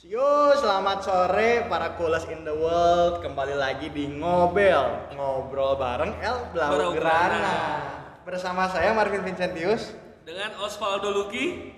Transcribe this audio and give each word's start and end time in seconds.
Yo, 0.00 0.56
selamat 0.56 1.04
sore 1.04 1.68
para 1.68 1.92
coolest 2.00 2.32
in 2.32 2.40
the 2.40 2.56
world. 2.56 3.20
Kembali 3.20 3.52
lagi 3.52 3.92
di 3.92 4.08
Ngobel, 4.08 5.12
ngobrol 5.12 5.76
bareng 5.76 6.16
El 6.24 6.40
Blaugrana. 6.56 7.84
Bersama 8.24 8.64
saya 8.72 8.96
Marvin 8.96 9.20
Vincentius. 9.20 9.92
dengan 10.24 10.56
Osvaldo 10.64 11.12
Luki 11.12 11.76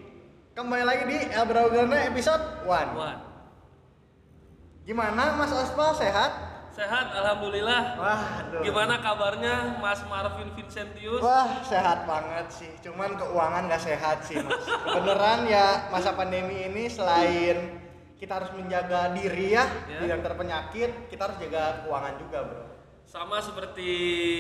Kembali 0.55 0.87
lagi 0.87 1.03
di 1.11 1.19
El 1.35 1.51
Blaugrana 1.51 1.99
episode 2.07 2.63
1. 2.63 2.95
Wan 2.95 3.19
Gimana 4.87 5.35
Mas 5.35 5.51
Ospal 5.51 5.91
sehat? 5.99 6.31
sehat 6.73 7.11
alhamdulillah 7.13 7.99
Waduh. 7.99 8.63
gimana 8.63 9.03
kabarnya 9.03 9.83
Mas 9.83 9.99
Marvin 10.07 10.49
Vincentius 10.55 11.19
Wah, 11.19 11.59
sehat 11.67 12.07
banget 12.07 12.47
sih. 12.55 12.71
Cuman 12.87 13.19
keuangan 13.19 13.67
nggak 13.67 13.83
sehat 13.83 14.23
sih, 14.23 14.39
Mas. 14.39 14.63
Beneran 14.95 15.51
ya 15.51 15.91
masa 15.91 16.15
pandemi 16.15 16.71
ini 16.71 16.87
selain 16.87 17.82
kita 18.23 18.39
harus 18.39 18.55
menjaga 18.55 19.11
diri 19.11 19.51
ya, 19.51 19.67
Ya. 19.91 19.99
tidak 19.99 20.23
terpenyakit, 20.23 21.11
kita 21.11 21.27
harus 21.27 21.43
jaga 21.43 21.83
keuangan 21.83 22.15
juga, 22.17 22.39
Bro. 22.47 22.63
sama 23.03 23.43
seperti 23.43 23.91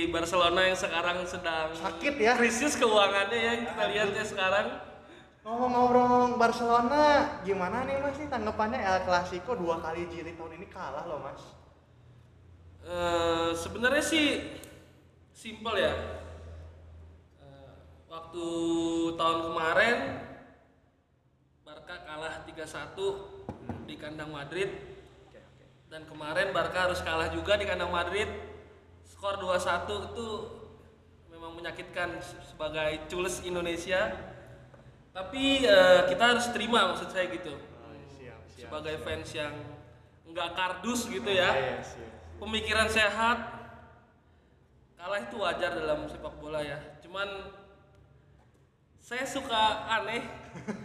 Barcelona 0.09 0.65
yang 0.65 0.79
sekarang 0.79 1.27
sedang 1.27 1.75
Sakit 1.75 2.15
ya. 2.17 2.39
krisis 2.39 2.73
keuangannya 2.73 3.35
ya 3.35 3.51
yang 3.53 3.65
kita 3.67 3.85
lihat 3.91 4.09
ya 4.15 4.25
sekarang 4.25 4.67
Ngomong-ngomong 5.43 6.39
Barcelona, 6.39 7.03
gimana 7.43 7.83
nih 7.83 7.99
Mas 7.99 8.15
nih 8.15 8.31
tanggapannya 8.31 8.79
El 8.79 9.03
Clasico 9.03 9.59
dua 9.59 9.83
kali 9.83 10.07
jilid 10.07 10.39
tahun 10.39 10.55
ini 10.55 10.71
kalah 10.71 11.03
loh 11.03 11.19
Mas. 11.19 11.43
Eh, 12.81 13.51
sebenarnya 13.53 13.99
sih 14.01 14.39
simpel 15.33 15.75
ya 15.77 15.91
Eh, 17.43 17.71
waktu 18.07 18.47
tahun 19.13 19.39
kemarin 19.51 19.97
Barca 21.61 21.97
kalah 22.07 22.47
3-1 22.47 23.32
di 23.87 23.95
kandang 23.99 24.31
Madrid. 24.31 24.71
Dan 25.93 26.09
kemarin 26.09 26.57
Barca 26.57 26.89
harus 26.89 27.05
kalah 27.05 27.29
juga 27.29 27.61
di 27.61 27.69
kandang 27.69 27.93
Madrid. 27.93 28.25
Skor 29.05 29.37
2-1 29.37 30.09
itu 30.09 30.29
memang 31.29 31.53
menyakitkan 31.53 32.17
sebagai 32.49 33.05
cules 33.13 33.45
Indonesia. 33.45 34.09
Tapi 35.13 35.69
eh, 35.69 36.01
kita 36.09 36.33
harus 36.33 36.49
terima 36.57 36.89
maksud 36.89 37.13
saya 37.13 37.29
gitu. 37.29 37.53
Siap, 38.17 38.41
sebagai 38.57 38.97
fans 39.05 39.29
yang 39.37 39.53
nggak 40.33 40.51
kardus 40.57 41.13
gitu 41.13 41.29
ya. 41.29 41.53
Iya, 41.53 41.77
siap. 41.85 42.41
pemikiran 42.41 42.89
sehat. 42.89 43.39
Kalah 44.97 45.21
itu 45.29 45.37
wajar 45.37 45.77
dalam 45.77 46.09
sepak 46.09 46.41
bola 46.41 46.65
ya. 46.65 46.81
Cuman 47.05 47.29
saya 49.03 49.29
suka 49.29 49.93
aneh. 49.93 50.25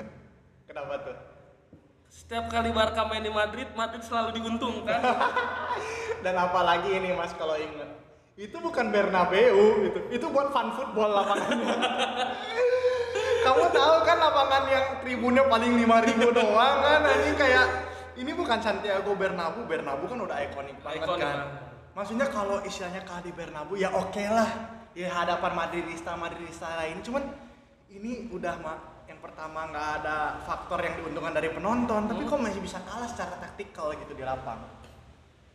Kenapa 0.67 0.99
tuh? 0.99 1.26
Setiap 2.11 2.51
kali 2.51 2.71
Barca 2.75 3.07
main 3.07 3.23
di 3.23 3.31
Madrid 3.31 3.71
Madrid 3.75 4.03
selalu 4.03 4.39
diuntungkan. 4.39 4.99
Dan 6.23 6.35
apalagi 6.35 6.91
ini 6.97 7.13
Mas 7.13 7.31
kalau 7.37 7.55
inget 7.55 8.07
itu 8.37 8.53
bukan 8.61 8.93
Bernabeu 8.93 9.89
itu. 9.89 9.99
Itu 10.13 10.29
buat 10.29 10.53
fun 10.53 10.69
football 10.77 11.09
lapangannya. 11.09 11.73
Kamu 13.45 13.65
tahu 13.73 13.95
kan 14.05 14.17
lapangan 14.21 14.63
yang 14.69 14.85
tribunnya 15.01 15.43
paling 15.49 15.73
5000 15.73 16.37
doang 16.37 16.75
kan? 16.85 17.01
Ini 17.01 17.31
kayak 17.33 17.65
ini 18.21 18.31
bukan 18.37 18.61
Santiago 18.61 19.17
Bernabeu. 19.17 19.65
Bernabeu 19.65 20.05
kan 20.05 20.19
udah 20.21 20.37
ikonik 20.45 20.77
banget 20.85 21.01
Ikonik 21.01 21.25
kan? 21.25 21.37
maksudnya 21.97 22.29
kalau 22.29 22.61
istilahnya 22.61 23.01
kalah 23.01 23.25
di 23.25 23.33
Bernabeu 23.33 23.73
ya 23.73 23.89
oke 23.89 24.21
lah. 24.29 24.49
Di 24.93 25.01
hadapan 25.01 25.51
Madridista 25.57 26.13
Madridista 26.13 26.77
lain. 26.77 27.01
Cuman 27.01 27.25
ini 27.89 28.29
udah 28.29 28.53
mah 28.61 28.77
pertama 29.27 29.67
nggak 29.67 29.87
ada 30.01 30.39
faktor 30.47 30.79
yang 30.79 31.03
diuntungkan 31.03 31.35
dari 31.35 31.51
penonton 31.51 32.07
tapi 32.07 32.23
kok 32.23 32.39
masih 32.39 32.63
bisa 32.63 32.79
kalah 32.87 33.05
secara 33.11 33.35
taktikal 33.37 33.91
gitu 33.91 34.15
di 34.15 34.23
lapangan? 34.23 34.71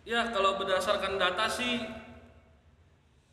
Ya 0.04 0.28
kalau 0.28 0.60
berdasarkan 0.60 1.16
data 1.16 1.48
sih 1.48 1.80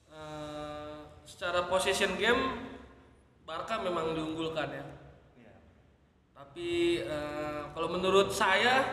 eh, 0.08 0.98
secara 1.28 1.68
possession 1.68 2.16
game 2.16 2.72
Barca 3.44 3.82
memang 3.82 4.14
diunggulkan 4.14 4.70
ya. 4.70 4.86
Tapi 6.38 7.04
eh, 7.04 7.62
kalau 7.76 7.90
menurut 7.92 8.32
saya 8.32 8.88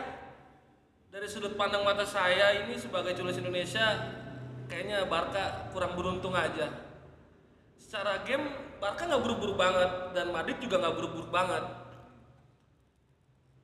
dari 1.07 1.25
sudut 1.25 1.55
pandang 1.55 1.87
mata 1.87 2.03
saya 2.03 2.67
ini 2.67 2.75
sebagai 2.75 3.15
culis 3.15 3.39
Indonesia 3.39 4.13
kayaknya 4.67 5.07
Barca 5.07 5.71
kurang 5.71 5.95
beruntung 5.95 6.35
aja. 6.35 6.86
Secara 7.87 8.19
game 8.27 8.51
Barca 8.83 9.07
nggak 9.07 9.23
buru-buru 9.23 9.55
banget 9.55 10.11
dan 10.11 10.27
Madrid 10.35 10.59
juga 10.59 10.75
nggak 10.83 10.95
buru-buru 10.99 11.31
banget. 11.31 11.63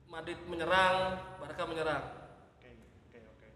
Madrid 0.08 0.40
menyerang, 0.48 1.20
Barca 1.36 1.62
menyerang. 1.68 2.02
oke 2.56 2.70
oke 3.12 3.18
oke 3.20 3.48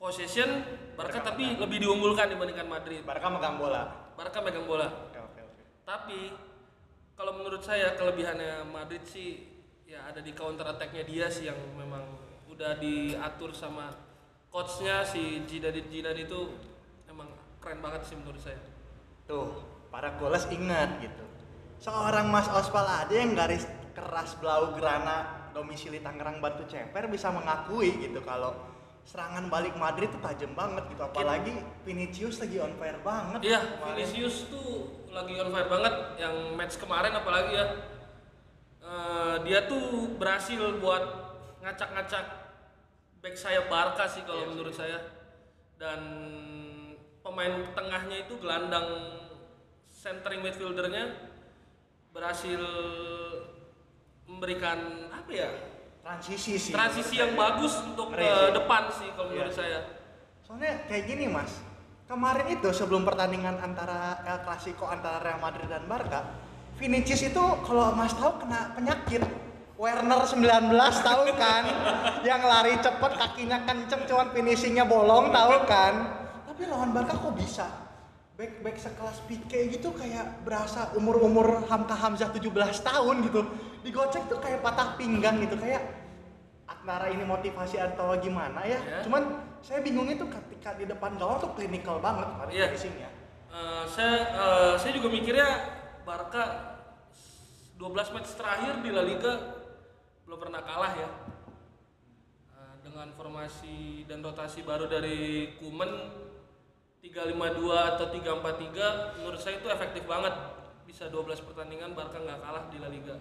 Possession 0.00 0.64
Barca 0.96 1.20
Barca 1.20 1.36
tapi 1.36 1.60
lebih 1.60 1.84
diunggulkan 1.84 2.32
dibandingkan 2.32 2.72
Madrid. 2.72 3.04
Barca 3.04 3.28
megang 3.28 3.60
bola. 3.60 4.16
Barca 4.16 4.40
megang 4.40 4.64
bola. 4.64 5.12
Oke 5.12 5.20
oke 5.20 5.40
oke. 5.44 5.62
Tapi 5.84 6.20
kalau 7.12 7.36
menurut 7.36 7.60
saya 7.60 7.92
kelebihannya 7.92 8.64
Madrid 8.72 9.04
sih 9.04 9.44
ya 9.84 10.08
ada 10.08 10.24
di 10.24 10.32
counter 10.32 10.72
attack-nya 10.72 11.04
dia 11.04 11.28
sih 11.28 11.52
yang 11.52 11.60
memang 11.76 12.00
udah 12.48 12.80
diatur 12.80 13.52
sama 13.52 13.92
coachnya 14.48 15.04
si 15.04 15.44
Zidane 15.44 15.84
Zidane 15.84 16.24
itu 16.24 16.56
emang 17.04 17.28
keren 17.60 17.84
banget 17.84 18.08
sih 18.08 18.16
menurut 18.16 18.40
saya. 18.40 18.56
Tuh, 19.28 19.71
para 19.92 20.16
goles 20.16 20.48
ingat 20.48 21.04
gitu. 21.04 21.24
Seorang 21.84 22.32
Mas 22.32 22.48
Ospal 22.48 22.88
aja 22.88 23.12
yang 23.12 23.36
garis 23.36 23.68
keras 23.92 24.40
Blaugrana 24.40 25.50
domisili 25.52 26.00
Tangerang 26.00 26.40
Batu 26.40 26.64
Ceper 26.64 27.12
bisa 27.12 27.28
mengakui 27.28 27.92
gitu 28.00 28.24
kalau 28.24 28.56
serangan 29.04 29.50
balik 29.52 29.74
Madrid 29.76 30.08
tuh 30.08 30.22
tajam 30.22 30.54
banget 30.54 30.86
gitu 30.94 31.02
apalagi 31.02 31.58
Vinicius 31.82 32.38
lagi 32.38 32.62
on 32.62 32.72
fire 32.78 33.02
banget 33.02 33.40
Iya, 33.44 33.60
kemarin. 33.60 33.94
Vinicius 33.98 34.48
tuh 34.48 34.68
lagi 35.12 35.34
on 35.36 35.50
fire 35.52 35.68
banget 35.68 35.94
yang 36.16 36.34
match 36.56 36.80
kemarin 36.80 37.12
apalagi 37.12 37.52
ya. 37.52 37.66
Eh, 38.82 39.34
dia 39.44 39.68
tuh 39.68 40.16
berhasil 40.16 40.80
buat 40.80 41.04
ngacak-ngacak 41.60 42.26
back 43.20 43.36
saya 43.36 43.66
Barca 43.68 44.08
sih 44.08 44.24
kalau 44.24 44.54
menurut 44.54 44.72
saya. 44.72 45.02
Dan 45.76 46.00
pemain 47.20 47.66
tengahnya 47.74 48.22
itu 48.24 48.38
gelandang 48.38 49.18
centering 50.02 50.42
midfieldernya 50.42 51.14
berhasil 52.10 52.58
memberikan 54.26 54.78
apa 55.14 55.30
ya? 55.30 55.50
transisi 56.02 56.58
sih 56.58 56.74
transisi 56.74 57.14
yang 57.14 57.38
bagus 57.38 57.78
untuk 57.86 58.10
ke 58.10 58.18
Transisi. 58.18 58.58
depan 58.58 58.82
sih 58.90 59.08
kalau 59.14 59.30
menurut 59.30 59.54
Iya. 59.54 59.60
saya. 59.62 59.80
Soalnya 60.42 60.82
kayak 60.90 61.04
gini 61.06 61.30
mas, 61.30 61.62
kemarin 62.10 62.50
itu 62.50 62.74
sebelum 62.74 63.06
pertandingan 63.06 63.62
antara 63.62 64.18
El 64.26 64.42
Clasico 64.42 64.90
antara 64.90 65.22
Real 65.22 65.38
Madrid 65.38 65.70
dan 65.70 65.86
Barca, 65.86 66.26
Vinicius 66.74 67.22
itu 67.22 67.38
kalau 67.62 67.94
mas 67.94 68.10
tahu 68.18 68.42
kena 68.42 68.74
penyakit. 68.74 69.22
Werner 69.78 70.22
19 70.22 70.70
tahu 71.02 71.22
kan, 71.38 71.64
yang 72.28 72.42
lari 72.42 72.78
cepet 72.78 73.12
kakinya 73.18 73.62
kenceng 73.62 74.02
cuman 74.06 74.30
finishingnya 74.30 74.82
bolong 74.82 75.30
tahu 75.30 75.54
kan. 75.70 75.94
Tapi 76.50 76.66
lawan 76.66 76.90
Barca 76.90 77.14
kok 77.14 77.34
bisa? 77.34 77.66
Back 78.42 78.58
back 78.58 78.74
sekelas 78.74 79.22
Pique 79.30 79.70
gitu 79.70 79.94
kayak 79.94 80.42
berasa 80.42 80.90
umur 80.98 81.22
umur 81.22 81.62
Hamka 81.70 81.94
Hamzah 81.94 82.34
17 82.34 82.50
tahun 82.82 83.22
gitu. 83.30 83.46
Digocek 83.86 84.26
tuh 84.26 84.42
kayak 84.42 84.66
patah 84.66 84.98
pinggang 84.98 85.38
gitu 85.46 85.54
kayak 85.54 85.78
antara 86.66 87.06
ini 87.14 87.22
motivasi 87.22 87.78
atau 87.78 88.18
gimana 88.18 88.66
ya. 88.66 88.82
Ya. 88.82 89.06
Cuman 89.06 89.38
saya 89.62 89.78
bingung 89.78 90.10
itu 90.10 90.26
ketika 90.26 90.74
di 90.74 90.90
depan 90.90 91.14
gawang 91.22 91.38
tuh 91.38 91.54
klinikal 91.54 92.02
banget 92.02 92.34
kemarin 92.34 92.50
Iya. 92.50 92.66
finishingnya. 92.74 93.10
Eh, 93.46 93.84
saya 93.86 94.16
eh, 94.34 94.74
saya 94.74 94.90
juga 94.90 95.06
mikirnya 95.14 95.48
Barca 96.02 96.42
12 97.78 98.10
match 98.10 98.34
terakhir 98.34 98.82
di 98.82 98.90
La 98.90 99.06
Liga 99.06 99.32
belum 100.26 100.42
pernah 100.42 100.66
kalah 100.66 100.98
ya. 100.98 101.10
Eh, 102.58 102.74
dengan 102.82 103.06
formasi 103.14 104.02
dan 104.10 104.18
rotasi 104.18 104.66
baru 104.66 104.90
dari 104.90 105.54
Kuman 105.62 106.21
352 107.02 107.66
atau 107.98 108.06
343 108.14 109.18
menurut 109.18 109.40
saya 109.42 109.58
itu 109.58 109.66
efektif 109.66 110.06
banget. 110.06 110.30
Bisa 110.86 111.10
12 111.10 111.42
pertandingan 111.42 111.98
Barca 111.98 112.22
nggak 112.22 112.38
kalah 112.38 112.64
di 112.70 112.78
La 112.78 112.86
Liga. 112.86 113.18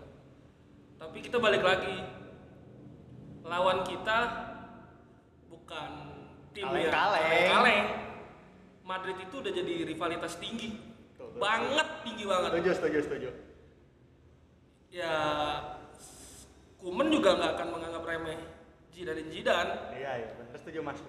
Tapi 1.01 1.17
kita 1.25 1.41
balik 1.41 1.65
lagi. 1.65 1.97
Lawan 3.41 3.81
kita 3.81 4.17
bukan 5.49 5.89
tim 6.53 6.69
yang 6.69 6.93
Kaleng-kaleng. 6.93 7.49
kaleng. 7.49 7.85
Madrid 8.85 9.17
itu 9.17 9.35
udah 9.41 9.49
jadi 9.49 9.73
rivalitas 9.89 10.37
tinggi. 10.37 10.77
Tuh, 11.17 11.33
tuh, 11.33 11.41
banget 11.41 11.87
tinggi 12.05 12.25
banget. 12.29 12.49
Setuju, 12.53 12.71
setuju, 12.77 12.99
setuju. 13.01 13.29
Ya 14.93 15.15
Kuman 16.77 17.09
juga 17.09 17.33
nggak 17.33 17.51
akan 17.57 17.67
menganggap 17.77 18.03
remeh 18.05 18.37
Zidane 18.93 19.25
Zidane. 19.25 19.73
Iya, 19.97 20.11
iya, 20.21 20.29
benar 20.37 20.57
setuju 20.61 20.81
Mas. 20.85 21.01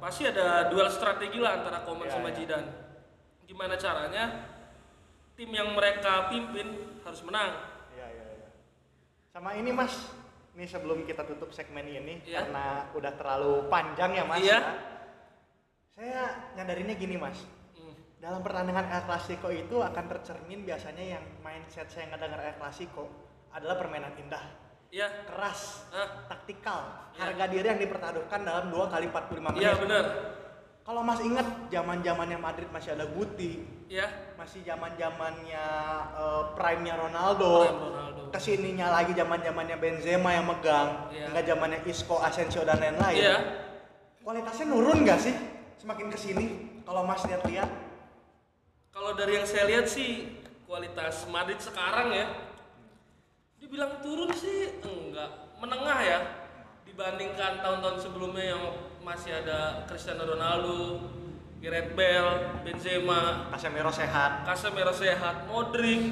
Pasti 0.00 0.24
ada 0.24 0.72
duel 0.72 0.88
strategi 0.88 1.36
lah 1.36 1.60
antara 1.60 1.84
Koeman 1.84 2.08
Iya, 2.08 2.14
sama 2.16 2.28
iya. 2.32 2.36
Zidane. 2.40 2.70
Gimana 3.44 3.74
caranya 3.76 4.24
tim 5.36 5.50
yang 5.52 5.76
mereka 5.76 6.32
pimpin 6.32 6.98
harus 7.04 7.20
menang. 7.20 7.52
Iya, 7.92 8.06
iya, 8.08 8.24
iya. 8.40 8.48
Sama 9.30 9.52
ini 9.54 9.70
Mas, 9.70 9.94
Ini 10.50 10.66
sebelum 10.66 11.06
kita 11.06 11.22
tutup 11.24 11.54
segmen 11.54 11.86
ini 11.86 12.26
Iya. 12.26 12.42
karena 12.42 12.90
udah 12.92 13.12
terlalu 13.14 13.70
panjang 13.70 14.18
ya 14.18 14.24
Mas. 14.26 14.42
Iya. 14.42 14.50
ya. 14.50 14.60
Saya 15.94 16.22
nyadarinnya 16.58 16.98
gini 16.98 17.14
Mas. 17.14 17.38
Hmm. 17.78 17.94
Dalam 18.18 18.42
pertandingan 18.42 18.88
El 18.90 19.04
Clasico 19.06 19.48
itu 19.54 19.78
akan 19.78 20.04
tercermin 20.10 20.66
biasanya 20.66 21.16
yang 21.16 21.24
mindset 21.44 21.86
saya 21.86 22.10
ngedenger 22.10 22.40
El 22.50 22.56
Clasico 22.58 23.04
adalah 23.54 23.78
permainan 23.78 24.10
indah, 24.18 24.42
Iya. 24.90 25.06
keras, 25.22 25.86
Ah, 25.90 26.26
taktikal, 26.26 27.10
Iya. 27.14 27.22
harga 27.24 27.44
diri 27.46 27.66
yang 27.68 27.78
dipertaruhkan 27.78 28.42
dalam 28.42 28.68
2 28.68 28.90
kali 28.90 29.06
45 29.06 29.54
menit. 29.54 29.62
iya 29.62 29.74
benar. 29.74 30.04
Kalau 30.82 31.06
Mas 31.06 31.22
inget 31.22 31.46
zaman-zamannya 31.70 32.34
Madrid 32.36 32.66
masih 32.68 32.98
ada 32.98 33.06
Guti, 33.06 33.62
Iya. 33.86 34.10
masih 34.34 34.66
zaman-zamannya 34.66 35.66
eh, 36.12 36.42
prime-nya 36.52 36.94
Ronaldo. 36.96 37.52
Prime 37.64 37.78
Ronaldo. 37.80 38.20
Ke 38.30 38.38
sininya 38.38 38.90
lagi 38.90 39.12
zaman-zamannya 39.12 39.76
Benzema 39.78 40.30
yang 40.32 40.46
megang, 40.46 41.06
Iya. 41.10 41.30
enggak 41.30 41.44
zamannya 41.46 41.78
Isco, 41.84 42.18
Asensio 42.18 42.62
dan 42.62 42.78
lain-lain. 42.78 43.18
Iya. 43.20 43.36
Kualitasnya 44.20 44.66
nurun 44.66 45.06
nggak 45.06 45.20
sih 45.20 45.34
semakin 45.78 46.10
ke 46.10 46.18
sini? 46.18 46.46
Kalau 46.82 47.06
Mas 47.06 47.22
lihat-lihat, 47.22 47.70
Kalau 48.90 49.14
dari 49.14 49.38
yang 49.38 49.46
saya 49.46 49.64
lihat 49.64 49.86
sih 49.86 50.34
kualitas 50.66 51.22
Madrid 51.26 51.56
sekarang 51.56 52.10
ya 52.10 52.26
dibilang 53.60 54.00
turun 54.00 54.32
sih 54.32 54.80
enggak. 54.82 55.54
Menengah 55.60 55.98
ya 56.00 56.18
dibandingkan 56.88 57.60
tahun-tahun 57.60 57.98
sebelumnya 58.00 58.56
yang 58.56 58.62
masih 59.04 59.30
ada 59.44 59.84
Cristiano 59.84 60.24
Ronaldo, 60.24 61.04
Gareth 61.60 61.92
Bale, 61.92 62.64
Benzema, 62.64 63.52
Casemiro 63.52 63.92
sehat. 63.92 64.48
Casemiro 64.48 64.90
sehat, 64.96 65.46
Modric, 65.46 66.02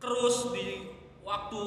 Kroos 0.00 0.50
di 0.56 0.88
waktu 1.22 1.60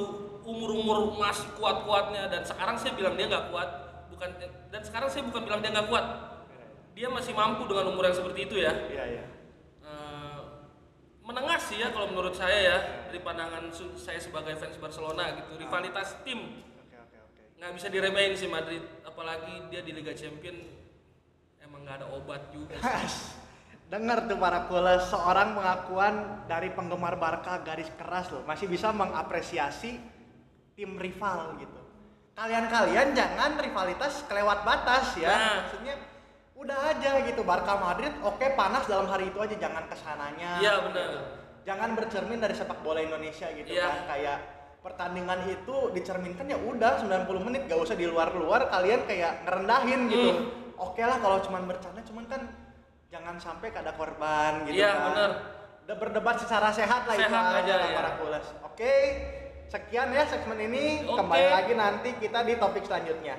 umur-umur 0.44 1.16
masih 1.16 1.48
kuat-kuatnya. 1.56 2.28
Dan 2.28 2.42
sekarang 2.44 2.76
saya 2.76 2.98
bilang 2.98 3.14
dia 3.14 3.30
nggak 3.30 3.54
kuat 3.54 3.86
bukan 4.16 4.30
dan 4.72 4.82
sekarang 4.82 5.10
saya 5.12 5.28
bukan 5.28 5.42
bilang 5.44 5.60
dia 5.62 5.72
nggak 5.76 5.88
kuat. 5.92 6.06
Dia 6.96 7.12
masih 7.12 7.36
mampu 7.36 7.68
dengan 7.68 7.92
umur 7.92 8.08
yang 8.08 8.16
seperti 8.16 8.48
itu 8.48 8.56
ya. 8.64 8.72
Iya, 8.88 9.04
iya. 9.20 9.24
Menengah 11.26 11.58
sih 11.58 11.82
ya 11.82 11.90
kalau 11.90 12.14
menurut 12.14 12.38
saya 12.38 12.58
ya 12.62 12.78
dari 13.10 13.18
pandangan 13.26 13.74
saya 13.98 14.22
sebagai 14.22 14.54
fans 14.62 14.78
Barcelona 14.78 15.34
gitu 15.34 15.58
rivalitas 15.58 16.22
tim 16.22 16.62
nggak 17.58 17.72
bisa 17.82 17.88
diremehin 17.90 18.38
sih 18.38 18.46
Madrid 18.46 18.86
apalagi 19.02 19.66
dia 19.74 19.82
di 19.82 19.90
Liga 19.90 20.14
Champion 20.14 20.54
emang 21.66 21.82
nggak 21.82 22.06
ada 22.06 22.08
obat 22.14 22.54
juga 22.54 22.78
Has, 22.78 23.34
dengar 23.90 24.30
tuh 24.30 24.38
para 24.38 24.70
kules 24.70 25.02
seorang 25.10 25.58
pengakuan 25.58 26.46
dari 26.46 26.70
penggemar 26.78 27.18
Barca 27.18 27.58
garis 27.66 27.90
keras 27.98 28.30
loh 28.30 28.46
masih 28.46 28.70
bisa 28.70 28.94
mengapresiasi 28.94 29.98
tim 30.76 31.00
rival 31.00 31.56
gitu. 31.58 31.82
Kalian-kalian 32.36 33.16
jangan 33.16 33.56
rivalitas 33.56 34.28
kelewat 34.28 34.68
batas 34.68 35.16
ya. 35.16 35.32
Nah. 35.32 35.56
Maksudnya 35.64 35.96
udah 36.56 36.80
aja 36.90 37.20
gitu 37.22 37.44
Barca 37.44 37.76
Madrid 37.76 38.16
oke 38.20 38.56
panas 38.56 38.88
dalam 38.88 39.06
hari 39.06 39.28
itu 39.28 39.38
aja 39.38 39.56
jangan 39.56 39.84
ke 39.86 39.96
sananya. 39.96 40.58
Iya, 40.58 40.74
benar. 40.88 41.06
gitu. 41.06 41.20
Jangan 41.66 41.90
bercermin 41.94 42.40
dari 42.40 42.54
sepak 42.54 42.80
bola 42.80 43.02
Indonesia 43.02 43.50
gitu 43.52 43.70
Iya. 43.70 43.84
kan 43.84 43.98
kayak 44.08 44.38
pertandingan 44.80 45.50
itu 45.50 45.76
dicerminkan 45.92 46.46
ya 46.46 46.56
udah 46.56 47.02
90 47.02 47.26
menit 47.42 47.66
gak 47.66 47.82
usah 47.82 47.98
di 47.98 48.06
luar-luar 48.06 48.70
kalian 48.70 49.04
kayak 49.04 49.44
ngerendahin 49.44 50.02
gitu. 50.08 50.30
Hmm. 50.32 50.44
Oke 50.78 51.02
lah 51.02 51.18
kalau 51.18 51.42
cuman 51.42 51.66
bercanda 51.66 52.00
cuman 52.02 52.26
kan 52.26 52.42
jangan 53.10 53.36
sampai 53.36 53.72
ada 53.72 53.92
korban 53.92 54.64
gitu 54.66 54.78
Iya, 54.78 54.92
kan. 54.92 55.04
bener. 55.10 55.32
Udah 55.86 55.98
berdebat 55.98 56.36
secara 56.38 56.70
sehat 56.70 57.06
lah 57.06 57.14
itu 57.14 57.26
Sehat 57.26 57.62
aja, 57.62 57.74
lah 57.76 57.90
ya. 57.90 57.96
para 57.96 58.12
kules. 58.18 58.46
Oke, 58.64 58.94
sekian 59.68 60.10
ya 60.10 60.24
segmen 60.26 60.58
ini. 60.60 61.02
Oke. 61.04 61.18
Kembali 61.18 61.46
lagi 61.48 61.74
nanti 61.74 62.10
kita 62.18 62.42
di 62.42 62.54
topik 62.56 62.86
selanjutnya. 62.86 63.38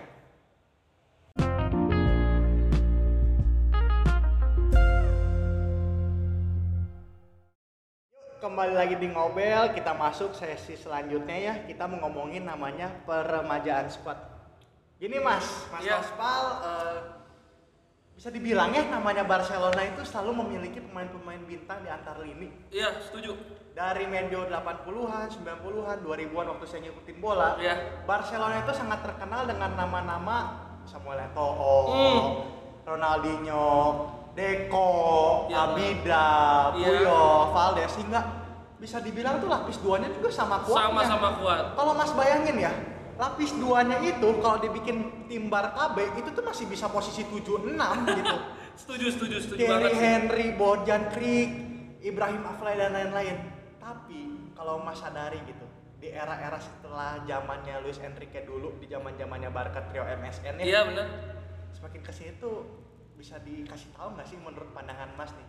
Kembali 8.36 8.76
lagi 8.76 9.00
di 9.00 9.08
ngobel, 9.08 9.72
kita 9.72 9.96
masuk 9.96 10.36
sesi 10.36 10.76
selanjutnya 10.76 11.32
ya. 11.34 11.54
Kita 11.64 11.88
mau 11.88 12.04
ngomongin 12.04 12.44
namanya 12.44 12.92
peremajaan 13.08 13.88
squad. 13.88 14.20
Gini 15.00 15.16
Mas, 15.16 15.64
Mas 15.72 15.80
Iya. 15.80 15.96
Ospal, 15.96 16.42
eh, 16.60 16.98
bisa 18.12 18.28
dibilang 18.28 18.72
ya 18.72 18.84
namanya 18.88 19.24
Barcelona 19.24 19.80
itu 19.82 20.04
selalu 20.04 20.44
memiliki 20.44 20.80
pemain-pemain 20.80 21.40
bintang 21.42 21.80
di 21.80 21.88
antar 21.88 22.16
lini. 22.20 22.48
iya 22.68 22.96
setuju 22.98 23.36
Dari 23.76 24.08
medio 24.08 24.48
80-an, 24.48 25.28
90-an, 25.28 26.00
2000-an 26.00 26.46
waktu 26.48 26.64
saya 26.64 26.80
ngikutin 26.88 27.16
bola, 27.20 27.60
Iya. 27.60 28.04
Barcelona 28.08 28.64
itu 28.64 28.72
sangat 28.72 29.04
terkenal 29.04 29.44
dengan 29.44 29.76
nama-nama 29.76 30.36
Samuel 30.88 31.28
Eto'o, 31.28 31.76
Hmm. 31.84 32.20
Ronaldinho, 32.88 33.68
Deco, 34.36 34.92
Iya, 35.48 35.56
Abida, 35.64 36.28
Iya. 36.76 36.86
Puyol, 36.92 37.40
Valdes 37.50 37.92
hingga 37.96 38.20
bisa 38.76 39.00
dibilang 39.00 39.40
tuh 39.40 39.48
lapis 39.48 39.80
duanya 39.80 40.12
juga 40.12 40.28
sama 40.28 40.60
kuatnya. 40.60 40.92
sama-sama 40.92 41.28
kuat 41.40 41.64
Kalau 41.72 41.96
Mas 41.96 42.12
bayangin 42.12 42.56
ya, 42.60 42.72
lapis 43.16 43.56
duanya 43.56 43.96
itu 43.98 44.28
kalau 44.38 44.60
dibikin 44.60 45.24
tim 45.24 45.48
Barca 45.48 45.96
B 45.96 46.04
itu 46.14 46.28
tuh 46.30 46.44
masih 46.44 46.68
bisa 46.68 46.84
posisi 46.86 47.24
7-6 47.24 47.72
gitu. 48.20 48.36
setuju 48.76 49.06
setuju 49.08 49.36
setuju 49.40 49.56
Thierry 49.58 49.88
banget 49.88 49.96
Henry, 49.96 50.46
Bojan 50.52 51.02
Kriek, 51.08 51.50
Ibrahim 52.04 52.44
Afellay 52.44 52.76
dan 52.76 52.92
lain-lain. 52.92 53.36
Tapi 53.80 54.20
kalau 54.52 54.84
Mas 54.84 55.00
sadari 55.00 55.40
gitu, 55.42 55.64
di 55.96 56.12
era-era 56.12 56.60
setelah 56.60 57.24
zamannya 57.24 57.80
Luis 57.80 57.96
Enrique 57.98 58.44
dulu, 58.44 58.76
di 58.76 58.84
zaman-zamannya 58.84 59.48
Barca 59.48 59.80
trio 59.88 60.04
MSN 60.04 60.60
ya, 60.60 60.64
iya 60.68 60.80
benar 60.84 61.08
semakin 61.72 62.00
ke 62.00 62.12
situ 62.12 62.52
bisa 63.16 63.40
dikasih 63.40 63.90
tahu 63.96 64.12
nggak 64.14 64.28
sih 64.28 64.36
menurut 64.36 64.70
pandangan 64.70 65.08
Mas 65.16 65.32
nih, 65.32 65.48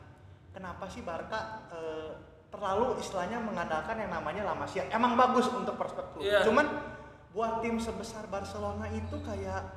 kenapa 0.55 0.87
sih 0.87 1.03
Barca 1.03 1.67
eh, 1.69 2.11
terlalu 2.47 2.95
istilahnya 3.03 3.43
mengandalkan 3.43 3.99
yang 3.99 4.11
namanya 4.11 4.47
La 4.47 4.55
Masia? 4.55 4.87
Emang 4.87 5.19
bagus 5.19 5.51
untuk 5.51 5.75
perspektif, 5.75 6.23
Iya. 6.23 6.47
cuman 6.47 6.65
buat 7.35 7.59
tim 7.59 7.75
sebesar 7.77 8.25
Barcelona 8.31 8.87
itu 8.89 9.19
kayak 9.21 9.67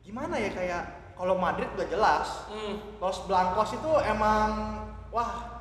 gimana 0.00 0.40
ya 0.40 0.50
kayak 0.50 0.82
kalau 1.14 1.36
Madrid 1.36 1.68
udah 1.76 1.88
jelas, 1.92 2.48
hmm. 2.48 2.96
Los 2.96 3.20
Blancos 3.28 3.76
itu 3.76 3.90
emang 4.08 4.80
wah 5.12 5.60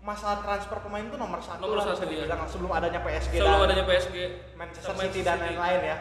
masalah 0.00 0.40
transfer 0.40 0.78
pemain 0.80 1.02
itu 1.04 1.18
nomor 1.18 1.42
satu 1.42 1.60
Nomor 1.66 1.82
lah 1.82 1.92
bisa 1.92 2.06
satu, 2.06 2.14
ya. 2.14 2.46
sebelum 2.46 2.70
adanya 2.72 3.02
PSG 3.02 3.42
sebelum 3.42 3.58
dan 3.58 3.66
adanya 3.68 3.84
PSG 3.84 4.16
Manchester 4.54 4.90
sama 4.94 5.02
City 5.10 5.20
dan 5.26 5.36
lain-lain 5.42 5.80
ya. 5.82 5.96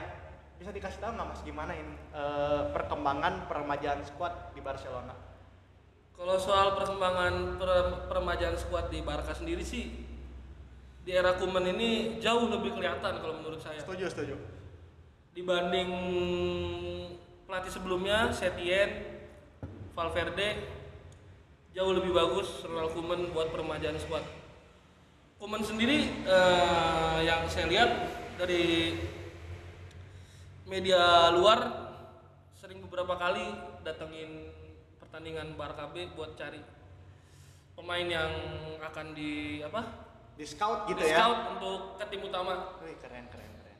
Bisa 0.55 0.71
dikasih 0.71 0.99
tahu 1.03 1.11
nggak 1.19 1.27
mas 1.27 1.41
gimana 1.43 1.75
ini 1.75 1.95
eh, 2.15 2.61
perkembangan 2.71 3.47
peremajaan 3.51 4.01
squad 4.07 4.55
di 4.55 4.61
Barcelona? 4.63 5.13
Kalau 6.15 6.39
soal 6.39 6.79
perkembangan 6.79 7.59
per- 7.59 8.07
peremajaan 8.07 8.55
skuad 8.55 8.87
di 8.87 9.03
Barca 9.03 9.35
sendiri 9.35 9.59
sih 9.67 9.91
di 11.03 11.11
era 11.11 11.35
Kuman 11.35 11.67
ini 11.75 12.17
jauh 12.23 12.47
lebih 12.47 12.71
kelihatan 12.71 13.19
kalau 13.19 13.35
menurut 13.43 13.59
saya 13.59 13.83
Setuju 13.83 14.07
setuju. 14.07 14.35
dibanding 15.35 15.91
pelatih 17.43 17.67
sebelumnya 17.67 18.31
Setien, 18.31 19.19
Valverde 19.91 20.55
jauh 21.75 21.91
lebih 21.91 22.15
bagus 22.15 22.63
Ronald 22.63 22.95
Koeman 22.95 23.35
buat 23.35 23.51
peremajaan 23.51 23.99
skuad. 23.99 24.23
Koeman 25.35 25.67
sendiri 25.67 26.23
eh, 26.23 27.19
yang 27.27 27.43
saya 27.51 27.67
lihat 27.67 27.91
dari 28.39 28.95
media 30.65 31.29
luar 31.31 31.59
sering 32.51 32.81
beberapa 32.81 33.13
kali 33.15 33.45
datengin 33.85 34.49
pertandingan 34.97 35.53
Barca 35.53 35.93
B 35.93 36.09
buat 36.11 36.33
cari 36.33 36.59
pemain 37.75 38.07
yang 38.07 38.31
akan 38.81 39.13
di 39.13 39.61
apa 39.61 39.81
Di 40.35 40.43
scout 40.43 40.89
gitu 40.89 40.99
di 40.99 41.07
ya. 41.07 41.15
scout 41.15 41.39
untuk 41.55 41.79
ke 41.95 42.05
tim 42.09 42.21
utama 42.21 42.75
Wih, 42.81 42.97
keren 42.99 43.29
keren 43.29 43.51
keren. 43.55 43.77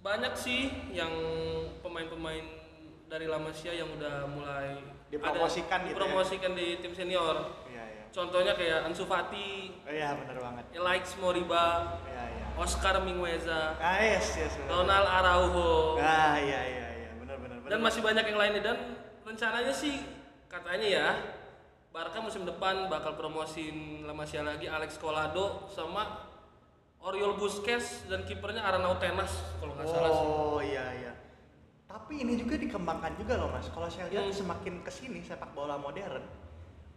banyak 0.00 0.32
sih 0.32 0.70
yang 0.90 1.10
pemain-pemain 1.82 2.44
dari 3.06 3.26
La 3.26 3.36
Masia 3.36 3.70
yang 3.70 3.90
udah 3.92 4.24
mulai 4.26 4.78
Dipromosikan 5.06 5.86
ada, 5.86 5.90
gitu 5.94 6.02
ya? 6.02 6.50
di 6.50 6.66
tim 6.82 6.90
senior. 6.90 7.36
Iya 7.70 7.84
iya. 7.86 8.04
Contohnya 8.10 8.58
kayak 8.58 8.90
Ansu 8.90 9.06
Fati, 9.06 9.70
Oh, 9.86 9.92
iya 9.94 10.18
benar 10.18 10.34
banget. 10.42 10.64
Alex 10.74 11.14
Moriba, 11.22 11.94
Iya 12.02 12.24
iya. 12.26 12.45
Oscar 12.56 12.96
Mingueza, 12.98 13.76
Ah 13.76 13.98
yes 13.98 14.32
yes. 14.34 14.52
benar. 14.56 14.80
Ronald 14.80 15.08
Araujo, 15.10 15.72
Ah 15.98 16.34
iya 16.36 16.60
iya 16.62 16.86
iya 16.98 17.10
benar 17.14 17.36
benar 17.36 17.56
benar. 17.58 17.70
dan 17.70 17.78
masih 17.80 18.00
banyak 18.00 18.24
yang 18.24 18.38
lainnya 18.38 18.62
dan 18.64 18.76
rencananya 19.22 19.70
sih 19.70 20.00
katanya 20.46 20.88
ya 20.88 21.08
Barca 21.88 22.18
musim 22.18 22.44
depan 22.44 22.86
bakal 22.86 23.14
promosin 23.14 23.76
La 24.02 24.12
Masia 24.12 24.40
lagi 24.40 24.64
Alex 24.66 24.96
Colado 24.96 25.64
sama 25.66 26.28
Oriol 26.98 27.34
Busquets 27.34 28.04
dan 28.04 28.20
kipernya 28.22 28.60
Arnau 28.60 28.96
Tenas 28.96 29.32
kalau 29.56 29.72
nggak 29.72 29.86
salah 29.86 30.10
sih. 30.10 30.26
Oh 30.26 30.58
iya 30.58 30.84
iya. 30.94 31.12
Tapi 31.86 32.20
ini 32.20 32.36
juga 32.36 32.56
dikembangkan 32.56 33.16
juga 33.16 33.36
loh 33.36 33.48
mas. 33.48 33.68
Kalau 33.68 33.86
saya 33.86 34.08
lihat 34.08 34.26
Hmm. 34.26 34.34
semakin 34.34 34.74
ke 34.80 34.90
sini 34.90 35.20
sepak 35.20 35.48
bola 35.50 35.76
modern, 35.76 36.20